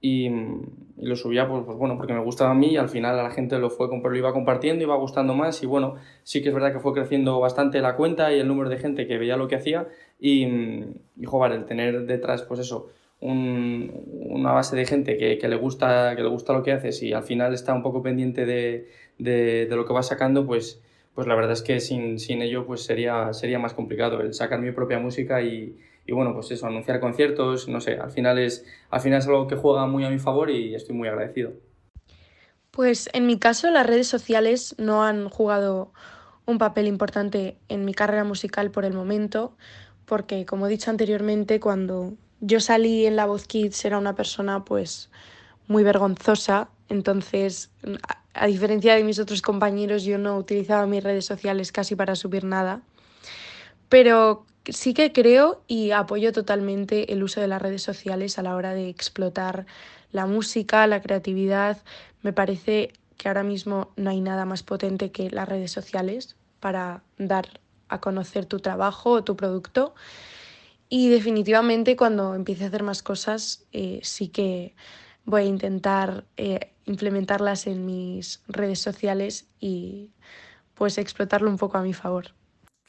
y, 0.00 0.26
y 0.28 1.06
lo 1.06 1.16
subía 1.16 1.48
pues, 1.48 1.64
pues 1.64 1.78
bueno, 1.78 1.96
porque 1.96 2.12
me 2.12 2.22
gustaba 2.22 2.50
a 2.50 2.54
mí 2.54 2.72
y 2.72 2.76
al 2.76 2.88
final 2.90 3.18
a 3.18 3.22
la 3.22 3.30
gente 3.30 3.58
lo, 3.58 3.70
fue, 3.70 3.88
lo 3.88 4.16
iba 4.16 4.32
compartiendo, 4.32 4.82
iba 4.84 4.96
gustando 4.96 5.34
más 5.34 5.62
y 5.62 5.66
bueno, 5.66 5.94
sí 6.22 6.42
que 6.42 6.48
es 6.50 6.54
verdad 6.54 6.72
que 6.72 6.80
fue 6.80 6.92
creciendo 6.92 7.40
bastante 7.40 7.80
la 7.80 7.96
cuenta 7.96 8.32
y 8.32 8.38
el 8.40 8.46
número 8.48 8.68
de 8.68 8.78
gente 8.78 9.06
que 9.06 9.16
veía 9.18 9.36
lo 9.36 9.48
que 9.48 9.56
hacía 9.56 9.88
y, 10.20 10.44
y 11.16 11.24
joder, 11.24 11.52
el 11.52 11.64
tener 11.64 12.04
detrás, 12.06 12.42
pues 12.42 12.60
eso, 12.60 12.90
un- 13.20 13.90
una 14.28 14.52
base 14.52 14.76
de 14.76 14.84
gente 14.86 15.16
que, 15.16 15.38
que 15.38 15.48
le 15.48 15.56
gusta, 15.56 16.14
que 16.14 16.22
le 16.22 16.28
gusta 16.28 16.52
lo 16.52 16.62
que 16.62 16.72
haces 16.72 17.02
y 17.02 17.12
al 17.12 17.22
final 17.24 17.54
está 17.54 17.72
un 17.74 17.82
poco 17.82 18.02
pendiente 18.02 18.44
de, 18.46 18.88
de, 19.18 19.66
de 19.66 19.76
lo 19.76 19.84
que 19.86 19.92
vas 19.92 20.06
sacando, 20.08 20.46
pues, 20.46 20.82
pues 21.18 21.26
la 21.26 21.34
verdad 21.34 21.50
es 21.50 21.62
que 21.62 21.80
sin, 21.80 22.20
sin 22.20 22.42
ello 22.42 22.64
pues 22.64 22.84
sería, 22.84 23.32
sería 23.32 23.58
más 23.58 23.74
complicado 23.74 24.20
el 24.20 24.34
sacar 24.34 24.60
mi 24.60 24.70
propia 24.70 25.00
música 25.00 25.42
y, 25.42 25.76
y 26.06 26.12
bueno, 26.12 26.32
pues 26.32 26.52
eso, 26.52 26.68
anunciar 26.68 27.00
conciertos, 27.00 27.66
no 27.66 27.80
sé, 27.80 27.94
al 27.94 28.12
final, 28.12 28.38
es, 28.38 28.64
al 28.88 29.00
final 29.00 29.18
es 29.18 29.26
algo 29.26 29.48
que 29.48 29.56
juega 29.56 29.88
muy 29.88 30.04
a 30.04 30.10
mi 30.10 30.20
favor 30.20 30.48
y 30.48 30.76
estoy 30.76 30.94
muy 30.94 31.08
agradecido. 31.08 31.54
Pues 32.70 33.10
en 33.14 33.26
mi 33.26 33.36
caso 33.40 33.68
las 33.72 33.84
redes 33.84 34.06
sociales 34.06 34.76
no 34.78 35.02
han 35.02 35.28
jugado 35.28 35.92
un 36.46 36.58
papel 36.58 36.86
importante 36.86 37.58
en 37.68 37.84
mi 37.84 37.94
carrera 37.94 38.22
musical 38.22 38.70
por 38.70 38.84
el 38.84 38.92
momento, 38.92 39.56
porque 40.04 40.46
como 40.46 40.68
he 40.68 40.70
dicho 40.70 40.88
anteriormente, 40.88 41.58
cuando 41.58 42.12
yo 42.38 42.60
salí 42.60 43.06
en 43.06 43.16
La 43.16 43.26
Voz 43.26 43.48
Kids 43.48 43.84
era 43.84 43.98
una 43.98 44.14
persona 44.14 44.64
pues 44.64 45.10
muy 45.66 45.82
vergonzosa, 45.82 46.68
entonces 46.88 47.70
a, 48.34 48.46
diferencia 48.46 48.94
de 48.94 49.04
mis 49.04 49.18
otros 49.18 49.42
compañeros 49.42 50.04
yo 50.04 50.18
no 50.18 50.36
utilizaba 50.36 50.86
mis 50.86 51.02
redes 51.02 51.24
sociales 51.24 51.72
casi 51.72 51.96
para 51.96 52.14
subir 52.16 52.44
nada, 52.44 52.82
pero 53.88 54.46
sí 54.66 54.94
que 54.94 55.12
creo 55.12 55.62
y 55.66 55.90
apoyo 55.92 56.32
totalmente 56.32 57.12
el 57.12 57.22
uso 57.22 57.40
de 57.40 57.48
las 57.48 57.62
redes 57.62 57.82
sociales 57.82 58.38
a 58.38 58.42
la 58.42 58.54
hora 58.54 58.74
de 58.74 58.88
explotar 58.88 59.66
la 60.12 60.26
música, 60.26 60.86
la 60.86 61.02
creatividad. 61.02 61.78
Me 62.22 62.32
parece 62.32 62.92
que 63.16 63.28
ahora 63.28 63.42
mismo 63.42 63.92
no 63.96 64.10
hay 64.10 64.20
nada 64.20 64.44
más 64.44 64.62
potente 64.62 65.10
que 65.10 65.30
las 65.30 65.48
redes 65.48 65.72
sociales 65.72 66.36
para 66.60 67.02
dar 67.18 67.60
a 67.88 68.00
conocer 68.00 68.46
tu 68.46 68.60
trabajo 68.60 69.10
o 69.10 69.24
tu 69.24 69.36
producto. 69.36 69.94
Y 70.88 71.08
definitivamente 71.08 71.96
cuando 71.96 72.34
empiece 72.34 72.64
a 72.64 72.68
hacer 72.68 72.82
más 72.82 73.02
cosas, 73.02 73.66
eh, 73.72 74.00
sí 74.02 74.28
que 74.28 74.74
voy 75.24 75.42
a 75.42 75.44
intentar 75.44 76.24
eh, 76.36 76.72
implementarlas 76.88 77.66
en 77.66 77.86
mis 77.86 78.42
redes 78.48 78.80
sociales 78.80 79.48
y 79.60 80.12
pues 80.74 80.98
explotarlo 80.98 81.50
un 81.50 81.58
poco 81.58 81.78
a 81.78 81.82
mi 81.82 81.92
favor. 81.92 82.34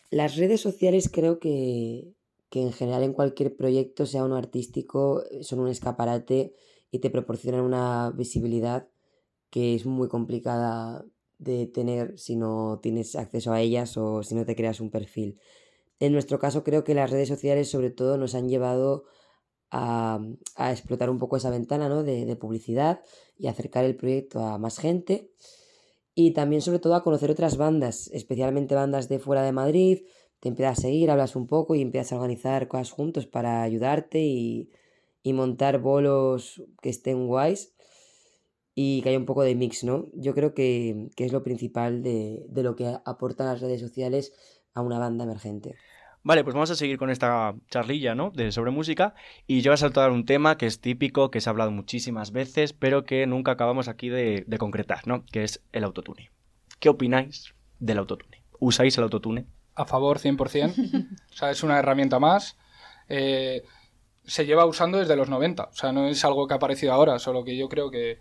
Las 0.10 0.36
redes 0.36 0.62
sociales 0.62 1.10
creo 1.12 1.40
que, 1.40 2.16
que 2.50 2.62
en 2.62 2.74
general 2.74 3.04
en 3.04 3.14
cualquier 3.14 3.56
proyecto, 3.56 4.06
sea 4.06 4.24
uno 4.24 4.38
artístico, 4.38 5.24
son 5.42 5.60
un 5.60 5.68
escaparate 5.70 6.54
y 6.92 7.00
te 7.00 7.10
proporcionan 7.10 7.62
una 7.62 8.12
visibilidad 8.12 8.88
que 9.50 9.76
es 9.76 9.86
muy 9.86 10.08
complicada 10.08 11.06
de 11.38 11.68
tener 11.68 12.18
si 12.20 12.36
no 12.36 12.80
tienes 12.82 13.16
acceso 13.16 13.54
a 13.54 13.62
ellas 13.62 13.98
o 13.98 14.24
si 14.24 14.36
no 14.36 14.46
te 14.46 14.56
creas 14.56 14.80
un 14.80 14.92
perfil. 14.92 15.40
En 16.00 16.14
nuestro 16.14 16.40
caso 16.40 16.64
creo 16.64 16.84
que 16.84 16.94
las 16.94 17.10
redes 17.10 17.28
sociales 17.28 17.70
sobre 17.70 17.90
todo 17.90 18.18
nos 18.18 18.36
han 18.36 18.50
llevado 18.50 19.06
a, 19.72 20.20
a 20.56 20.72
explotar 20.72 21.10
un 21.10 21.20
poco 21.20 21.38
esa 21.38 21.50
ventana 21.50 21.90
¿no? 21.90 22.04
de, 22.04 22.26
de 22.26 22.36
publicidad 22.36 23.02
y 23.38 23.48
acercar 23.48 23.86
el 23.86 23.96
proyecto 23.96 24.40
a 24.44 24.58
más 24.58 24.80
gente 24.80 25.32
y 26.16 26.32
también 26.32 26.62
sobre 26.62 26.80
todo 26.80 26.96
a 26.96 27.04
conocer 27.04 27.32
otras 27.32 27.58
bandas, 27.58 28.10
especialmente 28.14 28.76
bandas 28.76 29.08
de 29.08 29.20
fuera 29.20 29.42
de 29.42 29.54
Madrid. 29.54 30.00
Te 30.40 30.50
empiezas 30.50 30.80
a 30.80 30.82
seguir, 30.82 31.12
hablas 31.12 31.36
un 31.36 31.48
poco 31.48 31.76
y 31.76 31.82
empiezas 31.82 32.12
a 32.12 32.16
organizar 32.16 32.68
cosas 32.68 32.92
juntos 32.92 33.26
para 33.26 33.62
ayudarte 33.62 34.20
y, 34.20 34.70
y 35.24 35.34
montar 35.34 35.80
bolos 35.80 36.64
que 36.82 36.90
estén 36.90 37.28
guays 37.28 37.74
y 38.76 39.02
que 39.02 39.10
haya 39.10 39.18
un 39.18 39.26
poco 39.26 39.44
de 39.44 39.56
mix, 39.56 39.84
¿no? 39.84 40.10
Yo 40.14 40.34
creo 40.34 40.54
que, 40.54 41.10
que 41.16 41.26
es 41.26 41.32
lo 41.32 41.44
principal 41.44 42.02
de, 42.02 42.46
de 42.50 42.64
lo 42.64 42.76
que 42.76 42.98
aportan 43.06 43.48
las 43.48 43.62
redes 43.62 43.82
sociales 43.82 44.34
a 44.74 44.82
una 44.82 45.00
banda 45.00 45.26
emergente. 45.26 45.76
Vale, 46.22 46.44
pues 46.44 46.54
vamos 46.54 46.70
a 46.70 46.76
seguir 46.76 46.98
con 46.98 47.10
esta 47.10 47.56
charlilla, 47.70 48.14
¿no? 48.14 48.32
De 48.32 48.52
sobre 48.52 48.72
música. 48.72 49.16
Y 49.48 49.62
yo 49.62 49.72
voy 49.72 49.76
a 49.76 49.78
saltar 49.78 50.12
un 50.12 50.26
tema 50.26 50.58
que 50.58 50.66
es 50.66 50.82
típico, 50.82 51.32
que 51.32 51.40
se 51.40 51.50
ha 51.50 51.52
hablado 51.52 51.72
muchísimas 51.72 52.32
veces, 52.32 52.74
pero 52.74 53.06
que 53.06 53.26
nunca 53.26 53.52
acabamos 53.52 53.88
aquí 53.88 54.10
de, 54.10 54.46
concretar, 54.60 55.08
¿no? 55.08 55.26
Que 55.32 55.44
es 55.44 55.62
el 55.72 55.86
autotune. 55.86 56.32
¿Qué 56.80 56.90
opináis 56.90 57.54
del 57.80 58.00
autotune? 58.00 58.44
¿Usáis 58.60 58.98
el 58.98 59.06
autotune? 59.06 59.48
A 59.76 59.86
favor 59.86 60.20
100%. 60.20 61.08
o 61.32 61.34
sea, 61.34 61.52
es 61.52 61.64
una 61.64 61.80
herramienta 61.80 62.20
más. 62.20 62.58
Eh, 63.08 63.64
se 64.26 64.46
lleva 64.46 64.66
usando 64.66 64.98
desde 64.98 65.16
los 65.16 65.30
90. 65.30 65.64
O 65.64 65.74
sea, 65.74 65.94
no 65.94 66.08
es 66.08 66.24
algo 66.26 66.48
que 66.48 66.54
ha 66.54 66.58
aparecido 66.58 66.92
ahora, 66.92 67.18
solo 67.20 67.46
que 67.46 67.56
yo 67.56 67.70
creo 67.70 67.90
que 67.92 68.20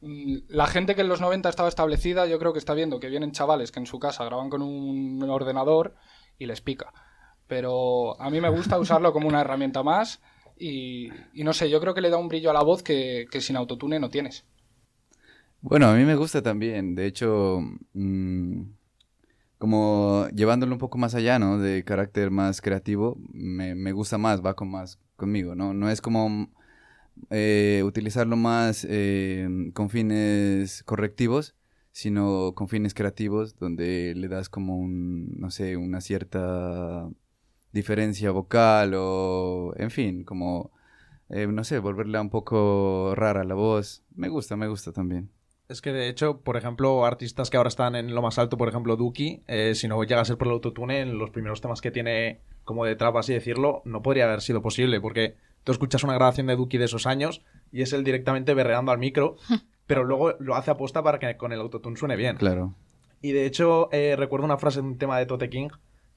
mm, 0.00 0.36
la 0.46 0.68
gente 0.68 0.94
que 0.94 1.00
en 1.00 1.08
los 1.08 1.20
90 1.20 1.48
estaba 1.48 1.68
establecida, 1.68 2.26
yo 2.26 2.38
creo 2.38 2.52
que 2.52 2.60
está 2.60 2.74
viendo 2.74 3.00
que 3.00 3.08
vienen 3.08 3.32
chavales 3.32 3.72
que 3.72 3.80
en 3.80 3.86
su 3.86 3.98
casa 3.98 4.24
graban 4.24 4.48
con 4.48 4.62
un 4.62 5.28
ordenador 5.28 5.96
y 6.38 6.46
les 6.46 6.60
pica. 6.60 6.92
Pero 7.52 8.18
a 8.18 8.30
mí 8.30 8.40
me 8.40 8.48
gusta 8.48 8.78
usarlo 8.78 9.12
como 9.12 9.28
una 9.28 9.42
herramienta 9.42 9.82
más 9.82 10.22
y, 10.58 11.10
no 11.34 11.52
sé, 11.52 11.68
yo 11.68 11.82
creo 11.82 11.92
que 11.92 12.00
le 12.00 12.08
da 12.08 12.16
un 12.16 12.28
brillo 12.28 12.48
a 12.48 12.54
la 12.54 12.62
voz 12.62 12.82
que, 12.82 13.26
que 13.30 13.42
sin 13.42 13.56
autotune 13.56 14.00
no 14.00 14.08
tienes. 14.08 14.46
Bueno, 15.60 15.86
a 15.88 15.94
mí 15.94 16.02
me 16.06 16.16
gusta 16.16 16.40
también. 16.40 16.94
De 16.94 17.04
hecho, 17.04 17.60
mm, 17.92 18.62
como 19.58 20.28
llevándolo 20.34 20.72
un 20.72 20.78
poco 20.78 20.96
más 20.96 21.14
allá, 21.14 21.38
¿no? 21.38 21.58
De 21.58 21.84
carácter 21.84 22.30
más 22.30 22.62
creativo, 22.62 23.18
me, 23.34 23.74
me 23.74 23.92
gusta 23.92 24.16
más, 24.16 24.42
va 24.42 24.54
con 24.54 24.70
más 24.70 24.98
conmigo, 25.16 25.54
¿no? 25.54 25.74
No 25.74 25.90
es 25.90 26.00
como 26.00 26.48
eh, 27.28 27.82
utilizarlo 27.84 28.36
más 28.38 28.86
eh, 28.88 29.46
con 29.74 29.90
fines 29.90 30.82
correctivos, 30.84 31.54
sino 31.90 32.54
con 32.54 32.68
fines 32.68 32.94
creativos, 32.94 33.58
donde 33.58 34.14
le 34.16 34.28
das 34.28 34.48
como 34.48 34.78
un, 34.78 35.38
no 35.38 35.50
sé, 35.50 35.76
una 35.76 36.00
cierta 36.00 37.10
diferencia 37.72 38.30
vocal 38.30 38.92
o, 38.94 39.74
en 39.76 39.90
fin, 39.90 40.24
como, 40.24 40.70
eh, 41.28 41.46
no 41.46 41.64
sé, 41.64 41.78
volverla 41.78 42.20
un 42.20 42.30
poco 42.30 43.14
rara 43.14 43.44
la 43.44 43.54
voz. 43.54 44.02
Me 44.14 44.28
gusta, 44.28 44.56
me 44.56 44.68
gusta 44.68 44.92
también. 44.92 45.30
Es 45.68 45.80
que 45.80 45.92
de 45.92 46.08
hecho, 46.08 46.40
por 46.40 46.56
ejemplo, 46.56 47.06
artistas 47.06 47.48
que 47.48 47.56
ahora 47.56 47.68
están 47.68 47.94
en 47.94 48.14
lo 48.14 48.20
más 48.20 48.38
alto, 48.38 48.58
por 48.58 48.68
ejemplo, 48.68 48.96
Duki, 48.96 49.42
eh, 49.46 49.74
si 49.74 49.88
no 49.88 50.02
llega 50.02 50.20
a 50.20 50.24
ser 50.24 50.36
por 50.36 50.48
el 50.48 50.54
autotune, 50.54 51.00
en 51.00 51.16
los 51.16 51.30
primeros 51.30 51.62
temas 51.62 51.80
que 51.80 51.90
tiene 51.90 52.40
como 52.64 52.84
de 52.84 52.94
trap, 52.94 53.16
así 53.16 53.32
decirlo, 53.32 53.80
no 53.84 54.02
podría 54.02 54.24
haber 54.24 54.42
sido 54.42 54.60
posible, 54.60 55.00
porque 55.00 55.36
tú 55.64 55.72
escuchas 55.72 56.04
una 56.04 56.14
grabación 56.14 56.46
de 56.46 56.56
Duki 56.56 56.76
de 56.76 56.84
esos 56.84 57.06
años 57.06 57.42
y 57.72 57.82
es 57.82 57.92
él 57.94 58.04
directamente 58.04 58.52
berreando 58.52 58.92
al 58.92 58.98
micro, 58.98 59.36
pero 59.86 60.04
luego 60.04 60.34
lo 60.40 60.56
hace 60.56 60.70
aposta 60.70 61.02
para 61.02 61.18
que 61.18 61.36
con 61.38 61.52
el 61.52 61.60
autotune 61.60 61.96
suene 61.96 62.16
bien. 62.16 62.36
Claro. 62.36 62.74
Y 63.22 63.32
de 63.32 63.46
hecho, 63.46 63.88
eh, 63.92 64.16
recuerdo 64.18 64.44
una 64.44 64.58
frase 64.58 64.82
de 64.82 64.88
un 64.88 64.98
tema 64.98 65.18
de 65.18 65.26
Tote 65.26 65.48
King, 65.48 65.68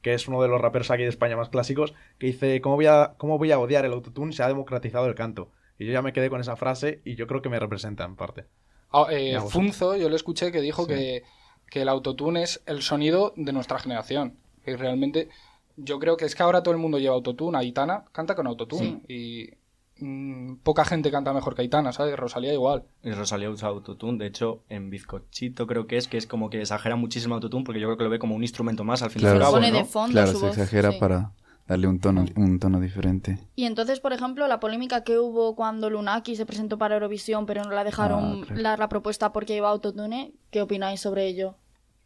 que 0.05 0.13
es 0.13 0.27
uno 0.27 0.39
de 0.39 0.47
los 0.47 0.61
raperos 0.61 0.91
aquí 0.91 1.01
de 1.01 1.09
España 1.09 1.35
más 1.35 1.49
clásicos, 1.49 1.95
que 2.19 2.27
dice, 2.27 2.61
¿cómo 2.61 2.75
voy 2.75 2.85
a, 2.85 3.15
cómo 3.17 3.39
voy 3.39 3.51
a 3.51 3.57
odiar 3.57 3.85
el 3.85 3.91
autotune? 3.91 4.33
Se 4.33 4.43
ha 4.43 4.47
democratizado 4.47 5.07
el 5.07 5.15
canto. 5.15 5.49
Y 5.79 5.87
yo 5.87 5.93
ya 5.93 6.03
me 6.03 6.13
quedé 6.13 6.29
con 6.29 6.39
esa 6.39 6.55
frase 6.55 7.01
y 7.03 7.15
yo 7.15 7.25
creo 7.25 7.41
que 7.41 7.49
me 7.49 7.59
representa 7.59 8.03
en 8.03 8.15
parte. 8.15 8.45
Ah, 8.91 9.07
eh, 9.09 9.35
Funzo, 9.49 9.95
yo 9.95 10.07
le 10.07 10.15
escuché 10.15 10.51
que 10.51 10.61
dijo 10.61 10.85
que, 10.85 11.23
que 11.71 11.81
el 11.81 11.89
autotune 11.89 12.43
es 12.43 12.61
el 12.67 12.83
sonido 12.83 13.33
de 13.35 13.51
nuestra 13.51 13.79
generación. 13.79 14.37
Y 14.63 14.75
realmente, 14.75 15.29
yo 15.75 15.97
creo 15.97 16.17
que 16.17 16.25
es 16.25 16.35
que 16.35 16.43
ahora 16.43 16.61
todo 16.61 16.75
el 16.75 16.79
mundo 16.79 16.99
lleva 16.99 17.15
autotune. 17.15 17.57
Aitana 17.57 18.05
canta 18.11 18.35
con 18.35 18.45
autotune. 18.45 19.01
Y 19.07 19.55
mm, 19.99 20.55
poca 20.63 20.86
gente 20.86 21.12
canta 21.12 21.34
mejor 21.34 21.55
que 21.55 21.62
Aitana, 21.62 21.91
¿sabes? 21.91 22.15
Rosalía 22.17 22.53
igual. 22.53 22.84
Y 23.03 23.12
Rosalía 23.12 23.49
usa 23.49 23.69
autotune, 23.69 24.17
de 24.17 24.27
hecho, 24.27 24.63
en 24.69 24.89
Bizcochito 24.89 25.67
creo 25.67 25.88
que 25.88 25.97
es, 25.97 26.08
que 26.08 26.17
es 26.17 26.27
como 26.27 26.49
que 26.49 26.62
exagera 26.62 26.95
muchísimo 26.95 27.36
autotune 27.36 27.63
porque 27.63 27.79
yo 27.79 27.88
creo 27.88 27.97
que 27.97 28.03
lo 28.03 28.10
ve 28.10 28.19
como 28.19 28.36
un 28.36 28.43
instrumento 28.43 28.84
más 28.84 29.01
al 29.01 29.12
fin 29.12 29.21
y 29.21 29.25
al 29.25 29.31
Claro, 29.31 29.45
cabo, 29.45 29.55
pone 29.58 29.71
¿no? 29.71 29.77
de 29.79 29.86
fondo 29.86 30.12
claro 30.12 30.31
su 30.31 30.39
se 30.39 30.45
voz, 30.47 30.58
exagera 30.58 30.91
sí. 30.91 30.97
para 30.99 31.31
darle 31.67 31.88
un 31.88 31.99
tono, 31.99 32.25
un 32.36 32.60
tono 32.60 32.79
diferente. 32.79 33.39
Y 33.55 33.65
entonces, 33.65 33.99
por 33.99 34.13
ejemplo, 34.13 34.47
la 34.47 34.60
polémica 34.60 35.03
que 35.03 35.17
hubo 35.17 35.55
cuando 35.55 35.89
Lunaki 35.89 36.36
se 36.36 36.45
presentó 36.45 36.77
para 36.77 36.93
Eurovisión, 36.95 37.45
pero 37.47 37.63
no 37.63 37.71
la 37.71 37.84
dejaron 37.84 38.45
Ah, 38.49 38.75
la 38.77 38.89
propuesta 38.89 39.31
porque 39.34 39.55
iba 39.55 39.69
autotune, 39.69 40.34
¿qué 40.51 40.62
opináis 40.62 41.01
sobre 41.01 41.25
ello? 41.27 41.55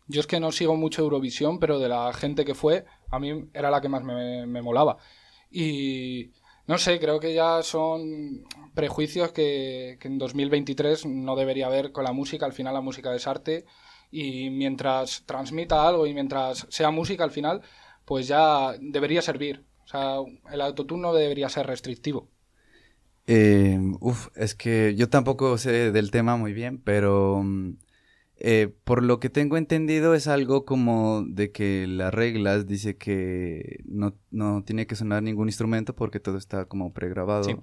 Yo 0.08 0.22
es 0.22 0.28
que 0.28 0.40
no 0.40 0.52
sigo 0.52 0.76
mucho 0.78 1.02
Eurovisión, 1.04 1.60
pero 1.60 1.78
de 1.78 1.90
la 1.90 2.12
gente 2.14 2.46
que 2.46 2.56
fue, 2.56 2.86
a 3.12 3.20
mí 3.20 3.50
era 3.54 3.70
la 3.70 3.80
que 3.82 3.90
más 3.90 4.02
me, 4.04 4.48
me 4.48 4.62
molaba. 4.62 4.98
Y 5.52 6.32
no 6.70 6.78
sé, 6.78 7.00
creo 7.00 7.20
que 7.20 7.34
ya 7.34 7.64
son 7.64 8.44
prejuicios 8.76 9.32
que, 9.32 9.98
en 10.04 10.20
2023 10.20 11.08
no 11.08 11.36
debería 11.36 11.66
haber 11.66 11.92
con 11.92 12.04
la 12.04 12.12
música. 12.12 12.46
Al 12.46 12.54
final 12.54 12.76
la 12.76 12.82
música 12.82 13.16
es 13.16 13.26
arte 13.26 13.66
y 14.12 14.52
mientras 14.52 15.24
transmita 15.26 15.88
algo 15.88 16.06
y 16.06 16.14
mientras 16.14 16.68
sea 16.70 16.92
música 16.92 17.24
al 17.24 17.32
final, 17.32 17.64
pues 18.06 18.28
ya 18.28 18.76
debería 18.80 19.24
servir. 19.24 19.66
O 19.84 19.88
sea, 19.88 20.18
el 20.52 20.62
autotune 20.62 21.02
no 21.02 21.12
debería 21.12 21.50
ser 21.50 21.66
restrictivo. 21.66 22.30
Eh, 23.26 23.80
uf, 24.00 24.28
es 24.36 24.54
que 24.54 24.94
yo 24.96 25.10
tampoco 25.10 25.58
sé 25.58 25.92
del 25.92 26.12
tema 26.12 26.38
muy 26.38 26.54
bien, 26.54 26.80
pero 26.80 27.42
mm, 27.44 27.78
eh, 28.40 28.70
por 28.86 29.04
lo 29.04 29.20
que 29.20 29.30
tengo 29.30 29.58
entendido 29.58 30.14
es 30.14 30.28
algo 30.28 30.66
como 30.66 31.24
de 31.28 31.52
que 31.52 31.86
las 31.88 32.14
reglas 32.14 32.66
dice 32.68 32.96
que 32.98 33.82
no, 33.86 34.16
no 34.32 34.64
tiene 34.64 34.88
que 34.88 34.96
sonar 34.96 35.22
ningún 35.24 35.48
instrumento 35.50 35.94
porque 35.96 36.20
todo 36.20 36.38
está 36.38 36.66
como 36.66 36.94
pregrabado. 36.94 37.44
Sí. 37.44 37.56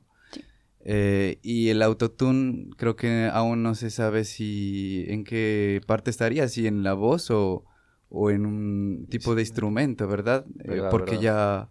Eh, 0.89 1.39
y 1.43 1.71
el 1.71 1.83
autotune 1.83 2.69
creo 2.77 2.95
que 2.95 3.29
aún 3.33 3.63
no 3.63 3.75
se 3.75 3.91
sabe 3.91 4.25
si 4.25 5.05
en 5.09 5.25
qué 5.25 5.81
parte 5.87 6.11
estaría, 6.11 6.47
si 6.49 6.67
en 6.69 6.85
la 6.85 6.95
voz 6.95 7.31
o, 7.33 7.65
o 8.09 8.31
en 8.31 8.47
un 8.47 9.07
tipo 9.11 9.35
de 9.35 9.43
instrumento, 9.43 10.07
¿verdad? 10.07 10.45
Eh, 10.61 10.69
Verdad, 10.69 10.91
porque 10.91 11.13
verdad. 11.13 11.23
ya 11.23 11.71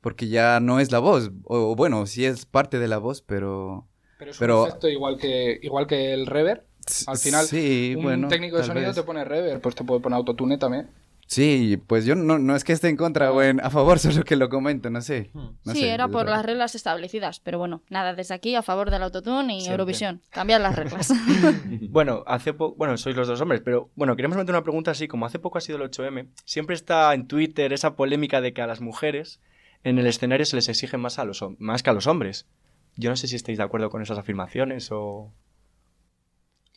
porque 0.00 0.28
ya 0.28 0.60
no 0.60 0.80
es 0.80 0.92
la 0.92 0.98
voz, 0.98 1.32
o, 1.44 1.70
o 1.72 1.74
bueno, 1.76 2.04
sí 2.06 2.26
es 2.26 2.44
parte 2.44 2.78
de 2.78 2.88
la 2.88 2.98
voz, 2.98 3.22
pero 3.22 3.88
Pero 4.18 4.30
es 4.32 4.38
Pero- 4.38 4.62
un 4.62 4.68
efecto 4.68 4.88
igual 4.88 5.16
que, 5.18 5.58
igual 5.62 5.86
que 5.86 6.12
el 6.12 6.26
reverb. 6.26 6.62
Al 7.06 7.18
final, 7.18 7.46
sí, 7.46 7.94
un 7.96 8.02
bueno, 8.02 8.28
técnico 8.28 8.56
de 8.56 8.64
sonido 8.64 8.86
vez. 8.86 8.96
te 8.96 9.02
pone 9.02 9.24
reverb, 9.24 9.60
pues 9.60 9.74
te 9.74 9.84
puede 9.84 10.00
poner 10.00 10.16
autotune 10.16 10.58
también. 10.58 10.88
Sí, 11.26 11.78
pues 11.86 12.04
yo 12.04 12.14
no, 12.14 12.38
no 12.38 12.54
es 12.54 12.64
que 12.64 12.72
esté 12.72 12.88
en 12.88 12.96
contra 12.96 13.32
o 13.32 13.42
en, 13.42 13.60
a 13.60 13.70
favor, 13.70 13.98
solo 14.00 14.24
que 14.24 14.36
lo 14.36 14.48
comento, 14.48 14.90
no 14.90 15.00
sé. 15.00 15.30
No 15.32 15.72
sí, 15.72 15.80
sé, 15.80 15.90
era 15.90 16.08
por 16.08 16.28
las 16.28 16.44
reglas 16.44 16.74
establecidas, 16.74 17.40
pero 17.40 17.58
bueno, 17.58 17.82
nada, 17.88 18.14
desde 18.14 18.34
aquí 18.34 18.54
a 18.54 18.62
favor 18.62 18.90
del 18.90 19.02
autotune 19.02 19.56
y 19.56 19.60
Siempre. 19.60 19.72
Eurovisión. 19.72 20.20
Cambiar 20.30 20.60
las 20.60 20.76
reglas. 20.76 21.12
Bueno, 21.88 22.24
hace 22.26 22.52
poco, 22.52 22.76
bueno, 22.76 22.96
sois 22.96 23.16
los 23.16 23.28
dos 23.28 23.40
hombres, 23.40 23.62
pero 23.64 23.90
bueno, 23.94 24.16
queríamos 24.16 24.36
meter 24.36 24.54
una 24.54 24.62
pregunta 24.62 24.90
así, 24.90 25.08
como 25.08 25.26
hace 25.26 25.38
poco 25.38 25.58
ha 25.58 25.60
sido 25.60 25.82
el 25.82 25.90
8M, 25.90 26.28
siempre 26.44 26.74
está 26.74 27.14
en 27.14 27.26
Twitter 27.26 27.72
esa 27.72 27.94
polémica 27.96 28.40
de 28.40 28.52
que 28.52 28.62
a 28.62 28.66
las 28.66 28.80
mujeres 28.80 29.40
en 29.82 29.98
el 29.98 30.06
escenario 30.06 30.44
se 30.44 30.56
les 30.56 30.68
exige 30.68 30.96
más, 30.98 31.18
a 31.18 31.24
los, 31.24 31.42
más 31.58 31.82
que 31.82 31.90
a 31.90 31.92
los 31.92 32.06
hombres. 32.06 32.46
Yo 32.96 33.10
no 33.10 33.16
sé 33.16 33.28
si 33.28 33.36
estáis 33.36 33.58
de 33.58 33.64
acuerdo 33.64 33.90
con 33.90 34.02
esas 34.02 34.18
afirmaciones 34.18 34.90
o... 34.92 35.32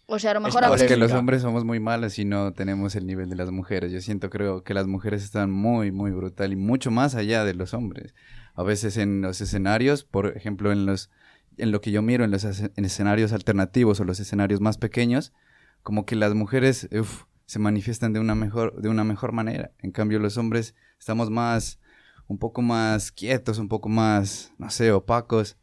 o 0.07 0.19
sea, 0.19 0.31
a 0.31 0.33
lo 0.35 0.39
mejor 0.39 0.63
Es 0.63 0.69
a 0.69 0.75
Es 0.75 0.83
que 0.83 0.97
los 0.97 1.11
hombres 1.11 1.41
somos 1.41 1.65
muy 1.65 1.79
malos 1.79 2.17
y 2.17 2.25
no 2.25 2.53
tenemos 2.53 2.95
el 2.95 3.05
nivel 3.05 3.29
de 3.29 3.35
las 3.35 3.51
mujeres. 3.51 3.91
Yo 3.91 3.99
siento, 4.01 4.29
creo 4.29 4.63
que 4.63 4.73
las 4.73 4.87
mujeres 4.87 5.23
están 5.23 5.51
muy, 5.51 5.91
muy 5.91 6.11
brutal 6.11 6.53
y 6.53 6.55
mucho 6.55 6.91
más 6.91 7.15
allá 7.15 7.43
de 7.43 7.53
los 7.53 7.73
hombres. 7.73 8.15
A 8.55 8.63
veces 8.63 8.97
en 8.97 9.21
los 9.21 9.41
escenarios, 9.41 10.05
por 10.05 10.35
ejemplo, 10.37 10.71
en 10.71 10.85
los 10.85 11.09
en 11.57 11.71
lo 11.71 11.81
que 11.81 11.91
yo 11.91 12.01
miro 12.01 12.23
en 12.23 12.31
los 12.31 12.43
en 12.43 12.85
escenarios 12.85 13.33
alternativos 13.33 13.99
o 13.99 14.03
los 14.03 14.19
escenarios 14.19 14.61
más 14.61 14.77
pequeños, 14.77 15.33
como 15.81 16.05
que 16.05 16.15
las 16.15 16.35
mujeres 16.35 16.87
uf, 16.91 17.23
se 17.45 17.59
manifiestan 17.59 18.13
de 18.13 18.19
una 18.19 18.35
mejor 18.35 18.79
de 18.81 18.89
una 18.89 19.03
mejor 19.03 19.31
manera. 19.33 19.71
En 19.79 19.91
cambio, 19.91 20.19
los 20.19 20.37
hombres 20.37 20.73
estamos 20.99 21.29
más 21.29 21.79
un 22.27 22.37
poco 22.37 22.61
más 22.61 23.11
quietos, 23.11 23.57
un 23.57 23.67
poco 23.67 23.89
más, 23.89 24.53
no 24.57 24.69
sé, 24.69 24.91
opacos. 24.91 25.57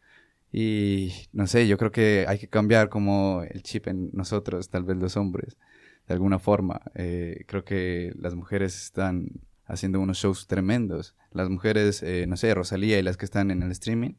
Y 0.57 1.13
no 1.33 1.49
sé, 1.49 1.67
yo 1.67 1.77
creo 1.77 1.91
que 1.91 2.27
hay 2.29 2.39
que 2.39 2.49
cambiar 2.49 2.89
como 2.89 3.43
el 3.43 3.65
chip 3.65 3.89
en 3.89 4.11
nosotros, 4.13 4.69
tal 4.69 4.85
vez 4.85 4.97
los 4.97 5.17
hombres, 5.17 5.59
de 6.07 6.15
alguna 6.15 6.39
forma. 6.39 6.81
Eh, 6.95 7.45
creo 7.49 7.65
que 7.65 8.13
las 8.17 8.37
mujeres 8.37 8.81
están 8.81 9.31
haciendo 9.67 9.99
unos 9.99 10.19
shows 10.19 10.47
tremendos. 10.47 11.17
Las 11.33 11.51
mujeres, 11.51 12.05
eh, 12.05 12.27
no 12.29 12.37
sé, 12.37 12.55
Rosalía 12.55 13.01
y 13.01 13.03
las 13.03 13.17
que 13.17 13.25
están 13.25 13.51
en 13.51 13.65
el 13.65 13.73
streaming, 13.73 14.13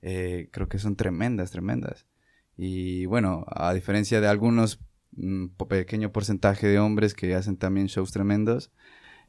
eh, 0.00 0.48
creo 0.52 0.70
que 0.70 0.78
son 0.78 0.96
tremendas, 0.96 1.50
tremendas. 1.50 2.06
Y 2.56 3.04
bueno, 3.04 3.44
a 3.48 3.74
diferencia 3.74 4.22
de 4.22 4.28
algunos 4.28 4.80
mm, 5.12 5.48
pequeño 5.68 6.12
porcentaje 6.12 6.66
de 6.66 6.78
hombres 6.78 7.12
que 7.12 7.34
hacen 7.34 7.58
también 7.58 7.88
shows 7.88 8.10
tremendos, 8.10 8.72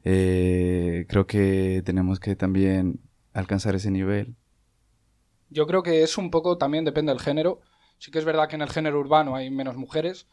eh, 0.04 1.04
creo 1.10 1.26
que 1.26 1.82
tenemos 1.84 2.18
que 2.18 2.34
también 2.34 3.00
alcanzar 3.34 3.74
ese 3.74 3.90
nivel. 3.90 4.36
Yo 5.50 5.66
creo 5.66 5.82
que 5.82 6.02
es 6.02 6.18
un 6.18 6.30
poco, 6.30 6.58
también 6.58 6.84
depende 6.84 7.12
del 7.12 7.20
género. 7.20 7.60
Sí 7.98 8.10
que 8.10 8.18
es 8.18 8.24
verdad 8.24 8.48
que 8.48 8.56
en 8.56 8.62
el 8.62 8.70
género 8.70 9.00
urbano 9.00 9.36
hay 9.36 9.50
menos 9.50 9.76
mujeres, 9.76 10.26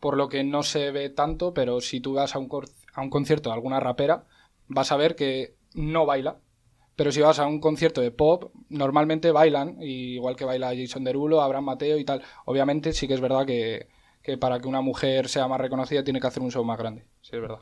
por 0.00 0.16
lo 0.16 0.28
que 0.28 0.44
no 0.44 0.62
se 0.62 0.90
ve 0.90 1.10
tanto, 1.10 1.54
pero 1.54 1.80
si 1.80 2.00
tú 2.00 2.14
vas 2.14 2.34
a 2.34 2.38
un, 2.38 2.48
a 2.94 3.00
un 3.00 3.10
concierto 3.10 3.50
de 3.50 3.54
alguna 3.54 3.80
rapera, 3.80 4.24
vas 4.66 4.92
a 4.92 4.96
ver 4.96 5.16
que 5.16 5.56
no 5.74 6.06
baila. 6.06 6.38
Pero 6.96 7.12
si 7.12 7.20
vas 7.20 7.38
a 7.38 7.46
un 7.46 7.60
concierto 7.60 8.00
de 8.00 8.10
pop, 8.10 8.52
normalmente 8.68 9.30
bailan, 9.30 9.80
y 9.80 10.14
igual 10.14 10.34
que 10.34 10.44
baila 10.44 10.74
Jason 10.74 11.04
Derulo, 11.04 11.40
Abraham 11.40 11.64
Mateo 11.66 11.96
y 11.96 12.04
tal. 12.04 12.22
Obviamente 12.44 12.92
sí 12.92 13.06
que 13.06 13.14
es 13.14 13.20
verdad 13.20 13.46
que, 13.46 13.88
que 14.22 14.36
para 14.36 14.60
que 14.60 14.68
una 14.68 14.80
mujer 14.80 15.28
sea 15.28 15.46
más 15.46 15.60
reconocida 15.60 16.02
tiene 16.02 16.20
que 16.20 16.26
hacer 16.26 16.42
un 16.42 16.50
show 16.50 16.64
más 16.64 16.78
grande. 16.78 17.04
Sí, 17.22 17.36
es 17.36 17.40
verdad. 17.40 17.60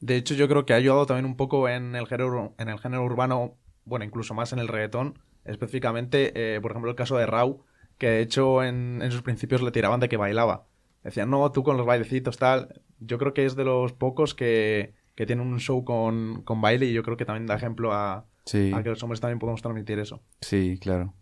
De 0.00 0.16
hecho, 0.16 0.34
yo 0.34 0.46
creo 0.46 0.66
que 0.66 0.74
ha 0.74 0.76
ayudado 0.76 1.06
también 1.06 1.24
un 1.24 1.36
poco 1.36 1.68
en 1.68 1.96
el 1.96 2.06
género, 2.06 2.54
en 2.58 2.68
el 2.68 2.78
género 2.78 3.02
urbano, 3.04 3.54
bueno, 3.84 4.04
incluso 4.04 4.34
más 4.34 4.52
en 4.52 4.58
el 4.58 4.68
reggaetón, 4.68 5.18
específicamente, 5.46 6.32
eh, 6.56 6.60
por 6.60 6.70
ejemplo, 6.72 6.90
el 6.90 6.96
caso 6.96 7.16
de 7.16 7.26
Rau, 7.26 7.64
que 7.98 8.08
de 8.08 8.20
hecho 8.20 8.62
en, 8.62 9.00
en 9.02 9.10
sus 9.10 9.22
principios 9.22 9.62
le 9.62 9.70
tiraban 9.70 10.00
de 10.00 10.08
que 10.08 10.16
bailaba. 10.16 10.66
Decían, 11.02 11.30
no, 11.30 11.50
tú 11.52 11.62
con 11.62 11.76
los 11.76 11.86
bailecitos, 11.86 12.36
tal. 12.36 12.80
Yo 13.00 13.18
creo 13.18 13.32
que 13.34 13.44
es 13.46 13.54
de 13.56 13.64
los 13.64 13.92
pocos 13.92 14.34
que, 14.34 14.94
que 15.14 15.26
tienen 15.26 15.46
un 15.46 15.60
show 15.60 15.84
con, 15.84 16.42
con 16.42 16.60
baile 16.60 16.86
y 16.86 16.92
yo 16.92 17.02
creo 17.02 17.16
que 17.16 17.24
también 17.24 17.46
da 17.46 17.54
ejemplo 17.54 17.92
a, 17.92 18.26
Sí, 18.44 18.72
a 18.74 18.82
que 18.82 18.90
los 18.90 19.02
hombres 19.02 19.20
también 19.20 19.38
podemos 19.38 19.62
transmitir 19.62 19.98
eso. 19.98 20.22
sí, 20.40 20.78
claro. 20.80 21.14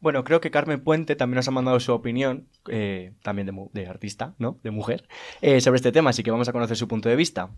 Bueno, 0.00 0.24
creo 0.24 0.40
que 0.40 0.50
Carmen 0.50 0.82
Puente 0.82 1.14
también 1.14 1.36
nos 1.36 1.48
ha 1.48 1.50
mandado 1.50 1.78
su 1.78 1.92
opinión, 1.92 2.48
eh, 2.68 3.12
también 3.22 3.46
de, 3.46 3.68
de 3.72 3.86
artista, 3.86 4.34
¿no? 4.38 4.58
De 4.62 4.70
mujer, 4.70 5.06
eh, 5.42 5.60
sobre 5.60 5.76
este 5.76 5.92
tema, 5.92 6.10
así 6.10 6.22
que 6.22 6.30
vamos 6.30 6.48
a 6.48 6.52
conocer 6.52 6.76
su 6.78 6.88
punto 6.88 7.10
de 7.10 7.16
vista. 7.16 7.50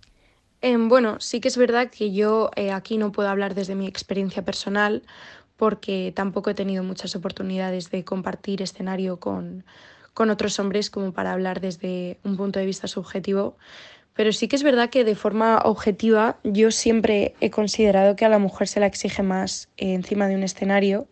Em, 0.61 0.89
bueno, 0.89 1.19
sí 1.21 1.41
que 1.41 1.49
es 1.49 1.57
verdad 1.57 1.91
que 1.91 2.13
yo 2.13 2.51
eh, 2.57 2.71
aquí 2.73 2.99
no 2.99 3.13
puedo 3.13 3.29
hablar 3.29 3.55
desde 3.55 3.75
mi 3.77 3.87
experiencia 3.87 4.45
personal 4.45 5.03
porque 5.63 6.13
tampoco 6.13 6.51
he 6.51 6.55
tenido 6.55 6.83
muchas 6.83 7.15
oportunidades 7.15 7.89
de 7.93 8.03
compartir 8.03 8.63
escenario 8.63 9.21
con, 9.21 9.65
con 10.13 10.29
otros 10.29 10.59
hombres 10.59 10.91
como 10.91 11.13
para 11.13 11.31
hablar 11.31 11.61
desde 11.61 12.19
un 12.25 12.37
punto 12.37 12.59
de 12.59 12.67
vista 12.67 12.89
subjetivo. 12.89 13.57
Pero 14.13 14.33
sí 14.33 14.49
que 14.49 14.57
es 14.57 14.65
verdad 14.65 14.91
que 14.91 15.05
de 15.05 15.15
forma 15.15 15.61
objetiva 15.65 16.37
yo 16.43 16.73
siempre 16.73 17.37
he 17.41 17.51
considerado 17.51 18.17
que 18.17 18.25
a 18.25 18.29
la 18.29 18.41
mujer 18.41 18.67
se 18.67 18.81
la 18.81 18.87
exige 18.87 19.23
más 19.23 19.69
eh, 19.77 19.95
encima 19.95 20.27
de 20.27 20.35
un 20.35 20.43
escenario. 20.43 21.07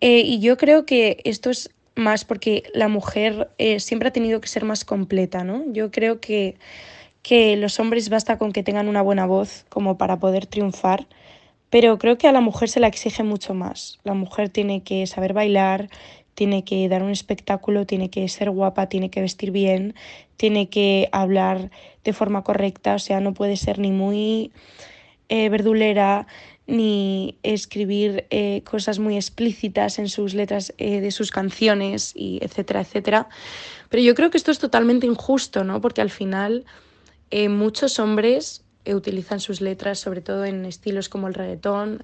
Eh, 0.00 0.20
y 0.20 0.40
yo 0.40 0.56
creo 0.56 0.86
que 0.86 1.20
esto 1.24 1.50
es 1.50 1.68
más 1.94 2.24
porque 2.24 2.62
la 2.72 2.88
mujer 2.88 3.50
eh, 3.58 3.80
siempre 3.80 4.08
ha 4.08 4.12
tenido 4.14 4.40
que 4.40 4.48
ser 4.48 4.64
más 4.64 4.86
completa, 4.86 5.44
¿no? 5.44 5.62
Yo 5.74 5.90
creo 5.90 6.20
que 6.20 6.56
que 7.22 7.56
los 7.56 7.78
hombres 7.78 8.08
basta 8.08 8.36
con 8.36 8.52
que 8.52 8.62
tengan 8.62 8.88
una 8.88 9.02
buena 9.02 9.26
voz 9.26 9.64
como 9.68 9.96
para 9.96 10.18
poder 10.18 10.46
triunfar, 10.46 11.06
pero 11.72 11.96
creo 11.96 12.18
que 12.18 12.28
a 12.28 12.32
la 12.32 12.42
mujer 12.42 12.68
se 12.68 12.80
la 12.80 12.86
exige 12.86 13.22
mucho 13.22 13.54
más. 13.54 13.98
La 14.04 14.12
mujer 14.12 14.50
tiene 14.50 14.82
que 14.82 15.06
saber 15.06 15.32
bailar, 15.32 15.88
tiene 16.34 16.64
que 16.64 16.86
dar 16.86 17.02
un 17.02 17.08
espectáculo, 17.08 17.86
tiene 17.86 18.10
que 18.10 18.28
ser 18.28 18.50
guapa, 18.50 18.90
tiene 18.90 19.08
que 19.08 19.22
vestir 19.22 19.52
bien, 19.52 19.94
tiene 20.36 20.68
que 20.68 21.08
hablar 21.12 21.70
de 22.04 22.12
forma 22.12 22.44
correcta, 22.44 22.96
o 22.96 22.98
sea, 22.98 23.20
no 23.20 23.32
puede 23.32 23.56
ser 23.56 23.78
ni 23.78 23.90
muy 23.90 24.52
eh, 25.30 25.48
verdulera 25.48 26.26
ni 26.66 27.38
escribir 27.42 28.26
eh, 28.28 28.60
cosas 28.64 28.98
muy 28.98 29.16
explícitas 29.16 29.98
en 29.98 30.10
sus 30.10 30.34
letras 30.34 30.74
eh, 30.76 31.00
de 31.00 31.10
sus 31.10 31.30
canciones 31.30 32.12
y 32.14 32.38
etcétera, 32.42 32.82
etcétera. 32.82 33.30
Pero 33.88 34.02
yo 34.02 34.14
creo 34.14 34.28
que 34.28 34.36
esto 34.36 34.50
es 34.50 34.58
totalmente 34.58 35.06
injusto, 35.06 35.64
¿no? 35.64 35.80
Porque 35.80 36.02
al 36.02 36.10
final 36.10 36.66
muchos 37.48 37.98
hombres 37.98 38.62
utilizan 38.86 39.40
sus 39.40 39.60
letras, 39.60 39.98
sobre 39.98 40.20
todo 40.20 40.44
en 40.44 40.64
estilos 40.64 41.08
como 41.08 41.28
el 41.28 41.34
reggaetón, 41.34 42.02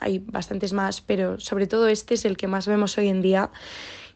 hay 0.00 0.18
bastantes 0.18 0.72
más, 0.72 1.00
pero 1.00 1.38
sobre 1.38 1.66
todo 1.66 1.88
este 1.88 2.14
es 2.14 2.24
el 2.24 2.36
que 2.36 2.46
más 2.46 2.66
vemos 2.66 2.96
hoy 2.98 3.08
en 3.08 3.22
día, 3.22 3.50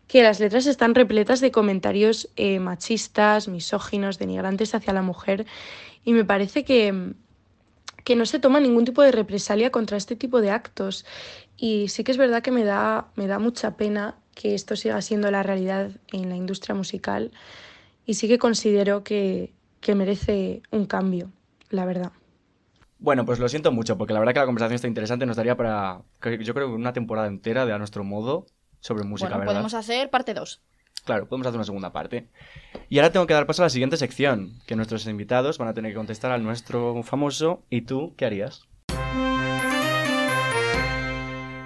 que 0.07 0.23
las 0.23 0.41
letras 0.41 0.67
están 0.67 0.95
repletas 0.95 1.41
de 1.41 1.51
comentarios 1.51 2.31
eh, 2.37 2.61
machistas, 2.61 3.49
misóginos, 3.49 4.19
denigrantes 4.19 4.75
hacia 4.75 4.95
la 4.95 5.03
mujer, 5.03 5.47
y 6.05 6.13
me 6.13 6.25
parece 6.25 6.65
que, 6.65 7.13
que 8.05 8.17
no 8.17 8.25
se 8.25 8.39
toma 8.39 8.61
ningún 8.61 8.87
tipo 8.87 9.03
de 9.03 9.13
represalia 9.13 9.71
contra 9.71 9.99
este 9.99 10.17
tipo 10.17 10.41
de 10.41 10.51
actos. 10.51 11.05
Y 11.59 11.89
sí 11.89 12.05
que 12.05 12.13
es 12.13 12.19
verdad 12.19 12.43
que 12.43 12.53
me 12.53 12.65
da, 12.65 13.09
me 13.17 13.27
da 13.27 13.39
mucha 13.39 13.77
pena 13.77 14.17
que 14.35 14.55
esto 14.55 14.77
siga 14.77 15.03
siendo 15.03 15.31
la 15.31 15.43
realidad 15.43 15.91
en 16.13 16.29
la 16.31 16.37
industria 16.37 16.75
musical 16.75 17.33
y 18.07 18.15
sí 18.15 18.29
que 18.29 18.39
considero 18.39 19.05
que, 19.05 19.53
que 19.81 19.95
merece 19.95 20.63
un 20.71 20.87
cambio, 20.87 21.31
la 21.71 21.85
verdad. 21.85 22.13
Bueno, 22.99 23.25
pues 23.25 23.39
lo 23.39 23.49
siento 23.49 23.71
mucho, 23.71 23.97
porque 23.97 24.13
la 24.13 24.19
verdad 24.19 24.33
que 24.35 24.41
la 24.41 24.47
conversación 24.47 24.75
está 24.75 24.89
interesante, 24.89 25.25
nos 25.25 25.37
daría 25.37 25.57
para, 25.57 26.03
yo 26.23 26.55
creo, 26.55 26.69
que 26.69 26.75
una 26.75 26.93
temporada 26.93 27.29
entera 27.29 27.65
de 27.65 27.73
A 27.73 27.79
Nuestro 27.79 28.03
Modo 28.03 28.47
sobre 28.81 29.05
música, 29.05 29.29
bueno, 29.29 29.41
¿verdad? 29.41 29.53
podemos 29.53 29.75
hacer 29.75 30.11
parte 30.11 30.35
2. 30.35 30.63
Claro, 31.05 31.29
podemos 31.29 31.47
hacer 31.47 31.59
una 31.59 31.65
segunda 31.65 31.93
parte. 31.93 32.29
Y 32.89 32.99
ahora 32.99 33.13
tengo 33.13 33.27
que 33.27 33.35
dar 33.35 33.47
paso 33.47 33.63
a 33.63 33.67
la 33.67 33.71
siguiente 33.71 33.97
sección, 33.97 34.59
que 34.67 34.77
nuestros 34.77 35.07
invitados 35.07 35.59
van 35.59 35.69
a 35.69 35.75
tener 35.75 35.93
que 35.93 35.97
contestar 35.97 36.33
al 36.33 36.43
nuestro 36.43 37.03
famoso 37.03 37.63
¿Y 37.71 37.83
tú 37.83 38.15
qué 38.17 38.27
harías? 38.27 38.68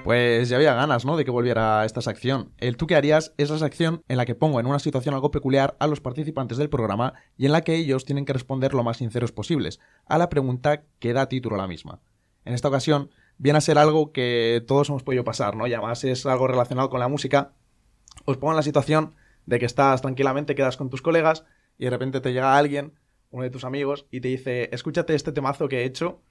Pues 0.05 0.49
ya 0.49 0.57
había 0.57 0.75
ganas, 0.75 1.05
¿no? 1.05 1.17
De 1.17 1.25
que 1.25 1.31
volviera 1.31 1.85
esta 1.85 2.01
sección. 2.01 2.51
El 2.59 2.77
tú 2.77 2.89
qué 2.89 2.97
harías 2.97 3.35
es 3.37 3.51
la 3.51 3.59
sección 3.59 4.03
en 4.09 4.17
la 4.17 4.27
que 4.27 4.35
pongo 4.35 4.59
en 4.59 4.67
una 4.67 4.81
situación 4.81 5.15
algo 5.15 5.31
peculiar 5.31 5.77
a 5.79 5.87
los 5.87 6.01
participantes 6.01 6.59
del 6.59 6.69
programa 6.69 7.15
y 7.37 7.47
en 7.47 7.53
la 7.53 7.61
que 7.61 7.77
ellos 7.77 8.05
tienen 8.05 8.25
que 8.25 8.33
responder 8.33 8.75
lo 8.75 8.83
más 8.83 8.97
sinceros 8.97 9.31
posibles 9.31 9.79
a 10.07 10.19
la 10.19 10.29
pregunta 10.29 10.83
que 10.99 11.13
da 11.13 11.29
título 11.29 11.55
a 11.55 11.59
la 11.59 11.69
misma. 11.69 12.01
En 12.45 12.53
esta 12.53 12.67
ocasión 12.67 13.11
viene 13.39 13.59
a 13.59 13.61
ser 13.61 13.79
algo 13.79 14.11
que 14.11 14.65
todos 14.67 14.89
hemos 14.89 15.05
podido 15.05 15.23
pasar, 15.23 15.55
¿no? 15.55 15.69
Y 15.69 15.75
además 15.75 16.03
es 16.03 16.27
algo 16.27 16.49
relacionado 16.49 16.91
con 16.91 16.99
la 16.99 17.07
música. 17.07 17.53
Os 18.25 18.39
pongo 18.39 18.53
en 18.53 18.57
la 18.57 18.65
situación 18.65 19.15
de 19.47 19.61
que 19.61 19.67
estás 19.67 20.03
tranquilamente, 20.03 20.57
quedas 20.57 20.77
con 20.77 20.91
tus 20.91 21.01
colegas 21.01 21.45
y 21.79 21.85
de 21.85 21.91
repente 21.91 22.21
te 22.21 22.33
llega 22.33 22.57
alguien, 22.57 22.99
uno 23.31 23.45
de 23.45 23.51
tus 23.51 23.65
amigos, 23.65 24.07
y 24.11 24.21
te 24.21 24.29
dice, 24.29 24.69
escúchate 24.73 25.15
este 25.15 25.31
temazo 25.31 25.69
que 25.69 25.83
he 25.83 25.85
hecho, 25.85 26.23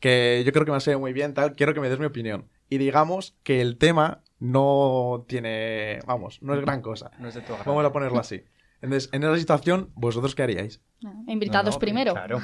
que 0.00 0.42
yo 0.44 0.52
creo 0.52 0.64
que 0.64 0.70
me 0.70 0.76
ha 0.76 0.80
salido 0.80 1.00
muy 1.00 1.12
bien, 1.12 1.34
tal, 1.34 1.54
quiero 1.54 1.74
que 1.74 1.80
me 1.80 1.88
des 1.88 1.98
mi 1.98 2.06
opinión. 2.06 2.48
Y 2.68 2.78
digamos 2.78 3.36
que 3.42 3.60
el 3.60 3.78
tema 3.78 4.22
no 4.38 5.24
tiene, 5.28 6.00
vamos, 6.06 6.42
no 6.42 6.54
es 6.54 6.60
gran 6.60 6.82
cosa. 6.82 7.10
No 7.18 7.28
es 7.28 7.34
de 7.34 7.40
tu 7.40 7.52
agrado. 7.52 7.70
Vamos 7.70 7.84
a 7.84 7.92
ponerlo 7.92 8.18
así. 8.18 8.42
Entonces, 8.82 9.08
en 9.12 9.22
esa 9.22 9.36
situación, 9.36 9.90
¿vosotros 9.94 10.34
qué 10.34 10.42
haríais? 10.42 10.80
Invitados 11.26 11.74
No, 11.74 11.76
no, 11.76 11.80
primero. 11.80 12.12
Claro. 12.12 12.40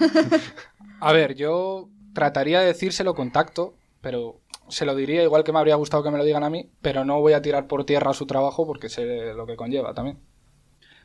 A 1.01 1.13
ver, 1.13 1.35
yo 1.35 1.89
trataría 2.15 2.61
de 2.61 2.67
decírselo 2.67 3.15
con 3.15 3.33
tacto, 3.33 3.75
pero 4.01 4.41
se 4.69 4.87
lo 4.87 4.95
diría 4.95 5.23
igual 5.23 5.45
que 5.45 5.53
me 5.53 5.59
habría 5.59 5.75
gustado 5.75 6.03
que 6.03 6.11
me 6.11 6.19
lo 6.19 6.25
digan 6.25 6.45
a 6.45 6.51
mí, 6.51 6.71
pero 6.81 7.05
no 7.05 7.21
voy 7.21 7.35
a 7.35 7.43
tirar 7.43 7.67
por 7.67 7.85
tierra 7.85 8.15
su 8.15 8.27
trabajo 8.27 8.67
porque 8.67 8.89
sé 8.89 9.35
lo 9.35 9.47
que 9.47 9.57
conlleva 9.57 9.95
también. 9.95 10.19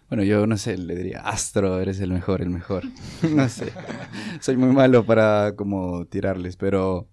Bueno, 0.09 0.23
yo 0.23 0.47
no 0.47 0.57
sé, 0.57 0.77
le 0.77 0.95
diría, 0.95 1.19
Astro, 1.19 1.81
eres 1.81 1.99
el 1.99 2.11
mejor, 2.11 2.41
el 2.41 2.49
mejor. 2.49 2.83
no 3.29 3.49
sé. 3.49 3.73
Soy 4.39 4.55
muy 4.57 4.73
malo 4.73 5.05
para 5.05 5.55
como 5.55 6.05
tirarles, 6.05 6.57
pero... 6.57 7.07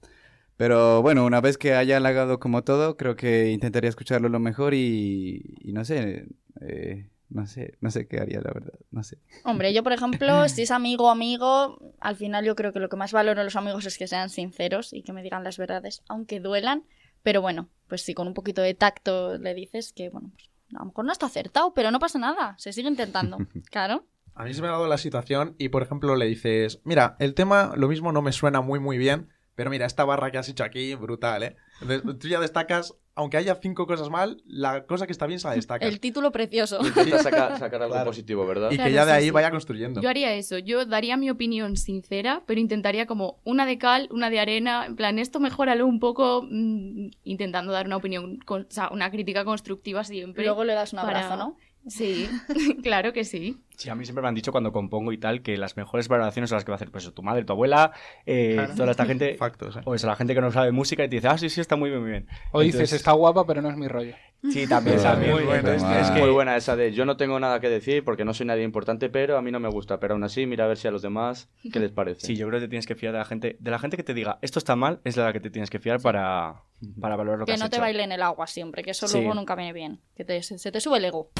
Pero 0.56 1.02
bueno, 1.02 1.24
una 1.24 1.40
vez 1.40 1.58
que 1.58 1.74
haya 1.74 1.96
halagado 1.96 2.38
como 2.38 2.62
todo, 2.62 2.96
creo 2.96 3.16
que 3.16 3.50
intentaría 3.50 3.90
escucharlo 3.90 4.28
lo 4.28 4.38
mejor 4.38 4.72
y, 4.72 5.56
y 5.60 5.72
no 5.72 5.84
sé, 5.84 6.28
eh, 6.60 7.08
no 7.28 7.48
sé, 7.48 7.74
no 7.80 7.90
sé 7.90 8.06
qué 8.06 8.20
haría, 8.20 8.40
la 8.40 8.52
verdad, 8.52 8.78
no 8.92 9.02
sé. 9.02 9.18
Hombre, 9.44 9.74
yo 9.74 9.82
por 9.82 9.92
ejemplo, 9.92 10.48
si 10.48 10.62
es 10.62 10.70
amigo 10.70 11.10
amigo, 11.10 11.92
al 11.98 12.14
final 12.14 12.44
yo 12.44 12.54
creo 12.54 12.72
que 12.72 12.78
lo 12.78 12.88
que 12.88 12.96
más 12.96 13.12
valoro 13.12 13.40
en 13.40 13.46
los 13.46 13.56
amigos 13.56 13.84
es 13.86 13.98
que 13.98 14.06
sean 14.06 14.30
sinceros 14.30 14.92
y 14.92 15.02
que 15.02 15.12
me 15.12 15.24
digan 15.24 15.42
las 15.42 15.58
verdades, 15.58 16.02
aunque 16.08 16.38
duelan. 16.38 16.84
Pero 17.24 17.42
bueno, 17.42 17.68
pues 17.88 18.02
si 18.02 18.14
con 18.14 18.28
un 18.28 18.34
poquito 18.34 18.62
de 18.62 18.74
tacto 18.74 19.38
le 19.38 19.54
dices 19.54 19.92
que, 19.92 20.10
bueno, 20.10 20.30
pues 20.34 20.48
a 20.76 20.80
lo 20.80 20.86
mejor 20.86 21.04
no 21.04 21.12
está 21.12 21.26
acertado, 21.26 21.74
pero 21.74 21.90
no 21.90 21.98
pasa 21.98 22.18
nada, 22.18 22.54
se 22.58 22.72
sigue 22.72 22.88
intentando. 22.88 23.38
Claro. 23.70 24.06
A 24.36 24.44
mí 24.44 24.52
se 24.52 24.60
me 24.62 24.68
ha 24.68 24.72
dado 24.72 24.88
la 24.88 24.98
situación 24.98 25.54
y, 25.58 25.68
por 25.68 25.82
ejemplo, 25.82 26.16
le 26.16 26.26
dices, 26.26 26.80
mira, 26.82 27.14
el 27.20 27.34
tema 27.34 27.72
lo 27.76 27.86
mismo 27.86 28.10
no 28.10 28.20
me 28.20 28.32
suena 28.32 28.60
muy, 28.60 28.80
muy 28.80 28.98
bien, 28.98 29.28
pero 29.54 29.70
mira, 29.70 29.86
esta 29.86 30.04
barra 30.04 30.32
que 30.32 30.38
has 30.38 30.48
hecho 30.48 30.64
aquí, 30.64 30.94
brutal, 30.96 31.44
¿eh? 31.44 31.56
Entonces, 31.80 32.18
tú 32.18 32.26
ya 32.26 32.40
destacas, 32.40 32.96
aunque 33.16 33.36
haya 33.36 33.54
cinco 33.56 33.86
cosas 33.86 34.10
mal, 34.10 34.42
la 34.46 34.86
cosa 34.86 35.06
que 35.06 35.12
está 35.12 35.26
bien 35.26 35.38
se 35.40 35.48
la 35.48 35.54
destacas. 35.56 35.88
El 35.88 36.00
título 36.00 36.32
precioso. 36.32 36.78
Intenta 36.84 37.18
sacar, 37.22 37.58
sacar 37.58 37.82
algo 37.82 37.94
Claro. 37.94 38.10
positivo, 38.10 38.46
¿verdad? 38.46 38.70
Y 38.70 38.76
Claro, 38.76 38.88
que 38.88 38.94
ya 38.94 39.06
de 39.06 39.12
ahí 39.12 39.24
sí. 39.26 39.30
vaya 39.30 39.50
construyendo. 39.50 40.00
Yo 40.00 40.08
haría 40.08 40.32
eso, 40.34 40.58
yo 40.58 40.84
daría 40.84 41.16
mi 41.16 41.30
opinión 41.30 41.76
sincera, 41.76 42.42
pero 42.46 42.60
intentaría 42.60 43.06
como 43.06 43.40
una 43.44 43.66
de 43.66 43.78
cal, 43.78 44.08
una 44.10 44.30
de 44.30 44.40
arena, 44.40 44.86
en 44.86 44.96
plan, 44.96 45.18
esto 45.18 45.40
mejóralo 45.40 45.86
un 45.86 46.00
poco, 46.00 46.46
mm, 46.50 47.08
intentando 47.24 47.72
dar 47.72 47.86
una 47.86 47.96
opinión, 47.96 48.38
con- 48.44 48.62
o 48.62 48.70
sea, 48.70 48.88
una 48.90 49.10
crítica 49.10 49.44
constructiva 49.44 50.02
siempre. 50.04 50.44
Luego 50.44 50.64
le 50.64 50.74
das 50.74 50.92
un 50.92 51.00
para- 51.00 51.18
abrazo, 51.26 51.36
¿no? 51.36 51.56
Sí, 51.86 52.26
claro 52.82 53.12
que 53.12 53.24
sí. 53.24 53.58
Sí, 53.76 53.88
a 53.90 53.94
mí 53.94 54.04
siempre 54.04 54.22
me 54.22 54.28
han 54.28 54.34
dicho 54.34 54.52
cuando 54.52 54.72
compongo 54.72 55.12
y 55.12 55.18
tal 55.18 55.42
que 55.42 55.56
las 55.56 55.76
mejores 55.76 56.08
valoraciones 56.08 56.48
son 56.50 56.56
las 56.56 56.64
que 56.64 56.70
va 56.70 56.74
a 56.74 56.76
hacer 56.76 56.90
pues 56.90 57.12
tu 57.12 57.22
madre, 57.22 57.44
tu 57.44 57.52
abuela, 57.52 57.92
eh, 58.26 58.52
Claro. 58.54 58.74
toda 58.74 58.90
esta 58.92 59.04
gente, 59.04 59.34
Factos, 59.38 59.76
¿eh? 59.76 59.80
o 59.84 59.94
eso, 59.94 60.06
la 60.06 60.16
gente 60.16 60.34
que 60.34 60.40
no 60.40 60.50
sabe 60.52 60.70
música 60.72 61.04
y 61.04 61.08
te 61.08 61.16
dice, 61.16 61.28
ah, 61.28 61.38
sí, 61.38 61.48
sí, 61.48 61.60
está 61.60 61.76
muy 61.76 61.90
bien, 61.90 62.00
muy 62.02 62.10
bien. 62.10 62.28
O 62.52 62.60
dices, 62.60 62.92
está 62.92 63.12
guapa, 63.12 63.46
pero 63.46 63.60
no 63.62 63.70
es 63.70 63.76
mi 63.76 63.88
rollo. 63.88 64.14
Sí, 64.52 64.66
también, 64.66 65.00
también. 65.02 65.32
muy 65.32 65.42
bueno. 65.44 65.70
Entonces, 65.70 66.02
es 66.02 66.10
que- 66.10 66.20
Muy 66.20 66.30
buena 66.30 66.54
esa 66.54 66.76
de 66.76 66.92
yo 66.92 67.06
no 67.06 67.16
tengo 67.16 67.40
nada 67.40 67.60
que 67.60 67.70
decir 67.70 68.04
porque 68.04 68.26
no 68.26 68.34
soy 68.34 68.44
nadie 68.46 68.62
importante, 68.62 69.08
pero 69.08 69.38
a 69.38 69.42
mí 69.42 69.50
no 69.50 69.58
me 69.58 69.70
gusta. 69.70 69.98
Pero 69.98 70.12
aún 70.14 70.22
así, 70.22 70.44
mira 70.44 70.64
a 70.66 70.68
ver 70.68 70.76
si 70.76 70.86
a 70.86 70.90
los 70.90 71.00
demás, 71.00 71.48
¿qué 71.72 71.80
les 71.80 71.90
parece? 71.92 72.26
Sí, 72.26 72.36
yo 72.36 72.46
creo 72.46 72.60
que 72.60 72.66
te 72.66 72.68
tienes 72.68 72.86
que 72.86 72.94
fiar 72.94 73.12
de 73.14 73.20
la 73.20 73.24
gente, 73.24 73.56
de 73.58 73.70
la 73.70 73.78
gente 73.78 73.96
que 73.96 74.02
te 74.02 74.12
diga, 74.12 74.38
esto 74.42 74.58
está 74.58 74.76
mal, 74.76 75.00
es 75.04 75.16
la 75.16 75.32
que 75.32 75.40
te 75.40 75.48
tienes 75.48 75.70
que 75.70 75.78
fiar 75.78 75.98
para, 76.02 76.56
para 77.00 77.16
valorar 77.16 77.38
lo 77.38 77.46
que, 77.46 77.50
Que 77.50 77.54
has 77.54 77.60
no 77.60 77.70
te 77.70 77.80
baile 77.80 78.02
en 78.04 78.12
el 78.12 78.20
agua 78.22 78.46
siempre, 78.46 78.82
que 78.82 78.90
eso 78.90 79.08
Sí. 79.08 79.16
luego 79.16 79.32
nunca 79.34 79.54
viene 79.54 79.72
bien. 79.72 80.00
Que 80.14 80.24
te- 80.26 80.42
se, 80.42 80.58
se 80.58 80.70
te 80.70 80.78
sube 80.80 80.98
el 80.98 81.06
ego. 81.06 81.30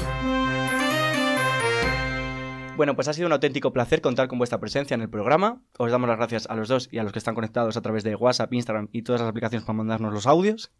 Bueno, 2.77 2.93
pues 2.93 3.07
ha 3.07 3.13
sido 3.13 3.27
un 3.27 3.31
auténtico 3.31 3.71
placer 3.71 4.01
contar 4.01 4.27
con 4.27 4.37
vuestra 4.37 4.59
presencia 4.59 4.95
en 4.95 5.01
el 5.01 5.09
programa. 5.09 5.61
Os 5.77 5.91
damos 5.91 6.09
las 6.09 6.17
gracias 6.17 6.45
a 6.49 6.55
los 6.55 6.67
dos 6.67 6.89
y 6.91 6.97
a 6.97 7.03
los 7.03 7.13
que 7.13 7.19
están 7.19 7.33
conectados 7.33 7.77
a 7.77 7.81
través 7.81 8.03
de 8.03 8.15
WhatsApp, 8.15 8.51
Instagram 8.53 8.89
y 8.91 9.03
todas 9.03 9.21
las 9.21 9.29
aplicaciones 9.29 9.65
para 9.65 9.77
mandarnos 9.77 10.11
los 10.11 10.27
audios. 10.27 10.71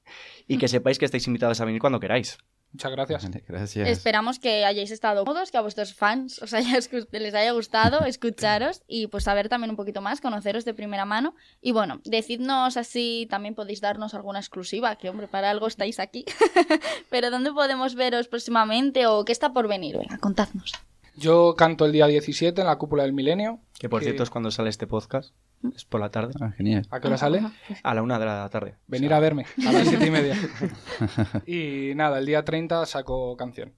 Y 0.46 0.58
que 0.58 0.68
sepáis 0.68 1.00
que 1.00 1.06
estáis 1.06 1.26
invitados 1.28 1.62
a 1.62 1.66
venir 1.66 1.80
cuando 1.80 2.02
queráis. 2.02 2.38
Muchas 2.74 2.92
gracias. 2.92 3.32
Gracias. 3.48 3.88
Esperamos 3.88 4.40
que 4.40 4.66
hayáis 4.66 4.92
estado 4.92 5.24
cómodos, 5.24 5.52
que 5.52 5.58
a 5.58 5.62
vuestros 5.62 5.94
fans 5.94 6.42
os 6.42 6.54
haya 6.54 6.78
les 7.12 7.34
haya 7.34 7.52
gustado 7.54 8.06
escucharos 8.06 8.84
y 8.90 9.08
pues 9.08 9.24
saber 9.24 9.48
también 9.48 9.70
un 9.70 9.78
poquito 9.78 10.02
más, 10.02 10.20
conoceros 10.20 10.66
de 10.66 10.74
primera 10.74 11.06
mano. 11.06 11.34
Y 11.62 11.72
bueno, 11.72 12.02
decidnos 12.04 12.76
así, 12.76 13.26
también 13.30 13.56
podéis 13.56 13.80
darnos 13.80 14.14
alguna 14.14 14.40
exclusiva, 14.40 14.98
que 14.98 15.10
hombre, 15.10 15.30
para 15.30 15.50
algo 15.50 15.68
estáis 15.68 16.02
aquí. 16.02 16.26
Pero 17.10 17.32
¿dónde 17.32 17.54
podemos 17.54 17.96
veros 17.96 18.28
próximamente 18.28 19.08
o 19.08 19.24
qué 19.24 19.32
está 19.32 19.54
por 19.54 19.70
venir? 19.70 19.98
Venga, 19.98 20.18
contadnos. 20.18 20.74
Yo 21.18 21.56
canto 21.56 21.86
el 21.86 21.92
día 21.92 22.08
17 22.08 22.60
en 22.62 22.68
la 22.68 22.78
cúpula 22.78 23.04
del 23.04 23.14
milenio. 23.14 23.60
Que 23.80 23.90
por 23.90 24.00
Que- 24.00 24.06
cierto 24.06 24.24
es 24.24 24.30
cuando 24.30 24.52
sale 24.52 24.70
este 24.70 24.88
podcast. 24.88 25.34
Es 25.76 25.86
por 25.86 26.00
la 26.02 26.10
tarde. 26.10 26.34
Ah, 26.42 26.52
genial. 26.52 26.86
¿A 26.92 27.00
qué 27.00 27.08
hora 27.08 27.18
sale? 27.18 27.42
A 27.84 27.94
la 27.96 28.02
una 28.04 28.20
de 28.20 28.26
la 28.26 28.48
tarde. 28.50 28.76
Venir 28.88 29.14
a 29.14 29.20
verme 29.20 29.46
a 29.66 29.72
las 29.72 29.88
siete 29.88 30.08
y 30.08 30.12
media. 30.12 30.36
y 31.48 31.96
nada, 31.96 32.20
el 32.20 32.26
día 32.26 32.44
30 32.44 32.86
saco 32.86 33.36
canción. 33.38 33.74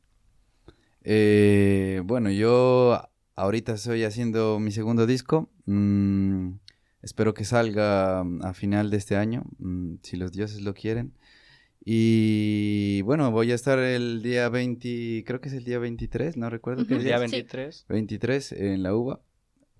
Eh, 1.03 2.01
bueno, 2.03 2.29
yo 2.31 3.01
ahorita 3.35 3.73
estoy 3.73 4.03
haciendo 4.03 4.59
mi 4.59 4.71
segundo 4.71 5.05
disco. 5.05 5.49
Mm, 5.65 6.53
espero 7.01 7.33
que 7.33 7.45
salga 7.45 8.21
a 8.21 8.53
final 8.53 8.89
de 8.89 8.97
este 8.97 9.15
año, 9.15 9.43
mm, 9.59 9.95
si 10.01 10.17
los 10.17 10.31
dioses 10.33 10.61
lo 10.61 10.73
quieren. 10.73 11.13
Y 11.89 13.01
bueno, 13.03 13.31
voy 13.31 13.49
a 13.53 13.55
estar 13.55 13.79
el 13.79 14.21
día 14.21 14.49
20, 14.49 15.23
creo 15.25 15.39
que 15.39 15.47
es 15.47 15.53
el 15.53 15.63
día 15.63 15.79
23, 15.79 16.35
no 16.35 16.49
recuerdo 16.49 16.85
qué 16.85 16.95
El 16.95 16.99
día 17.03 17.15
día 17.17 17.25
es. 17.25 17.31
23. 17.31 17.85
23 17.87 18.51
en 18.51 18.83
la 18.83 18.93
UBA, 18.93 19.21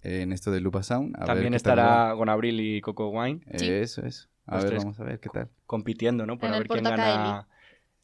en 0.04 0.32
esto 0.32 0.52
de 0.52 0.62
Lupa 0.62 0.84
Sound. 0.84 1.17
a 1.17 1.20
ver 1.20 1.28
También 1.28 1.52
tal 1.52 1.56
estará 1.58 1.84
va. 2.13 2.15
con 2.17 2.30
Abril 2.30 2.62
y 2.62 2.80
Coco 2.80 3.10
Wine. 3.10 3.41
Eh, 3.48 3.82
Eso, 3.82 4.06
eso. 4.06 4.30
A 4.46 4.56
Los 4.56 4.63
ver, 4.63 4.78
vamos 4.78 4.98
a 5.02 5.04
ver 5.04 5.20
qué 5.20 5.28
tal. 5.28 5.50
Compitiendo, 5.65 6.26
¿no? 6.26 6.38
Por 6.38 6.48
En 6.48 6.54
a 6.54 6.58
el 6.60 6.63
ver 6.63 6.67
quién 6.70 6.84
gana. 6.86 7.48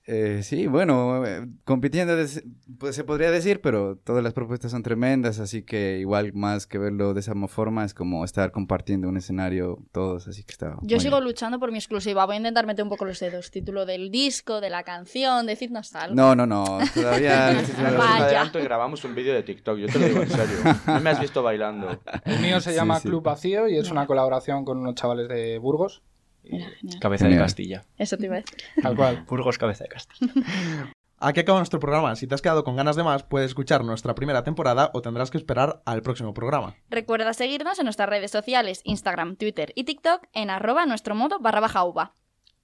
Eh, 0.05 0.41
sí, 0.43 0.67
bueno, 0.67 1.25
eh, 1.25 1.47
compitiendo 1.63 2.17
des- 2.17 2.43
pues 2.77 2.93
se 2.93 3.05
podría 3.05 3.31
decir, 3.31 3.61
pero 3.61 3.95
todas 3.95 4.21
las 4.21 4.33
propuestas 4.33 4.71
son 4.71 4.83
tremendas, 4.83 5.39
así 5.39 5.63
que 5.63 5.97
igual 5.99 6.33
más 6.33 6.67
que 6.67 6.77
verlo 6.77 7.13
de 7.13 7.21
esa 7.21 7.33
forma 7.47 7.85
es 7.85 7.93
como 7.93 8.25
estar 8.25 8.51
compartiendo 8.51 9.07
un 9.07 9.15
escenario 9.15 9.79
todos, 9.93 10.27
así 10.27 10.43
que 10.43 10.51
está. 10.51 10.75
Yo 10.81 10.99
sigo 10.99 11.15
bien. 11.17 11.23
luchando 11.29 11.57
por 11.57 11.71
mi 11.71 11.77
exclusiva. 11.77 12.25
Voy 12.25 12.35
a 12.35 12.37
intentar 12.39 12.65
meter 12.67 12.83
un 12.83 12.89
poco 12.89 13.05
los 13.05 13.17
dedos. 13.17 13.49
Título 13.49 13.85
del 13.85 14.11
disco, 14.11 14.59
de 14.59 14.69
la 14.69 14.83
canción, 14.83 15.45
decirnos 15.45 15.95
algo. 15.95 16.15
No, 16.15 16.35
no, 16.35 16.45
no, 16.45 16.79
todavía. 16.93 17.53
Vaya. 17.97 18.25
adelante 18.25 18.59
grabamos 18.61 19.05
un 19.05 19.15
vídeo 19.15 19.33
de 19.33 19.43
TikTok, 19.43 19.77
yo 19.77 19.87
te 19.87 19.99
lo 19.99 20.05
digo 20.07 20.21
en 20.23 20.29
serio. 20.29 20.57
No 20.85 20.99
me 20.99 21.11
has 21.11 21.19
visto 21.21 21.41
bailando. 21.41 22.01
El 22.25 22.39
mío 22.41 22.59
se 22.59 22.71
Sí, 22.71 22.75
llama 22.75 22.99
sí. 22.99 23.07
Club 23.07 23.23
Vacío 23.23 23.69
y 23.69 23.77
es 23.77 23.89
una 23.89 24.05
colaboración 24.05 24.65
con 24.65 24.79
unos 24.79 24.95
chavales 24.95 25.29
de 25.29 25.59
Burgos. 25.59 26.01
Mira, 26.43 26.69
genial. 26.79 26.99
Cabeza 26.99 27.27
de. 27.27 27.37
Castilla. 27.37 27.85
Eso 27.97 28.17
te 28.17 28.25
iba 28.25 28.35
a 28.35 28.39
decir. 28.39 28.57
Tal 28.81 28.95
cual. 28.95 29.25
Burgos, 29.27 29.57
cabeza 29.57 29.83
de 29.83 29.89
Castilla. 29.89 30.33
Aquí 31.19 31.39
acaba 31.39 31.59
nuestro 31.59 31.79
programa. 31.79 32.17
Si 32.17 32.27
te 32.27 32.35
has 32.35 32.41
quedado 32.41 32.65
con 32.65 32.75
ganas 32.75 32.97
de 32.97 33.03
más, 33.03 33.23
puedes 33.23 33.47
escuchar 33.51 33.85
nuestra 33.85 34.13
primera 34.13 34.43
temporada 34.43 34.91
o 34.93 35.01
tendrás 35.01 35.31
que 35.31 35.37
esperar 35.37 35.81
al 35.85 36.01
próximo 36.01 36.33
programa. 36.33 36.75
Recuerda 36.89 37.33
seguirnos 37.33 37.79
en 37.79 37.85
nuestras 37.85 38.09
redes 38.09 38.29
sociales, 38.29 38.81
Instagram, 38.83 39.37
Twitter 39.37 39.71
y 39.73 39.85
TikTok 39.85 40.27
en 40.33 40.49
arroba 40.49 40.85
nuestro 40.85 41.15
modo 41.15 41.39
barra 41.39 41.61
baja 41.61 41.85
uva. 41.85 42.13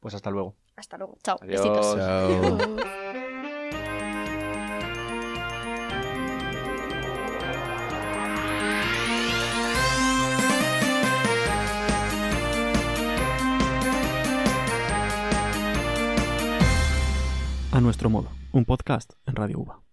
Pues 0.02 0.14
hasta 0.14 0.30
luego. 0.30 0.56
Hasta 0.76 0.98
luego. 0.98 1.18
Chao. 1.24 1.38
Adiós. 1.42 1.62
Besitos. 1.62 1.96
Chao. 1.96 2.78
A 17.80 17.82
nuestro 17.82 18.10
modo, 18.10 18.28
un 18.52 18.66
podcast 18.66 19.14
en 19.26 19.38
Radio 19.38 19.60
UBA. 19.60 19.89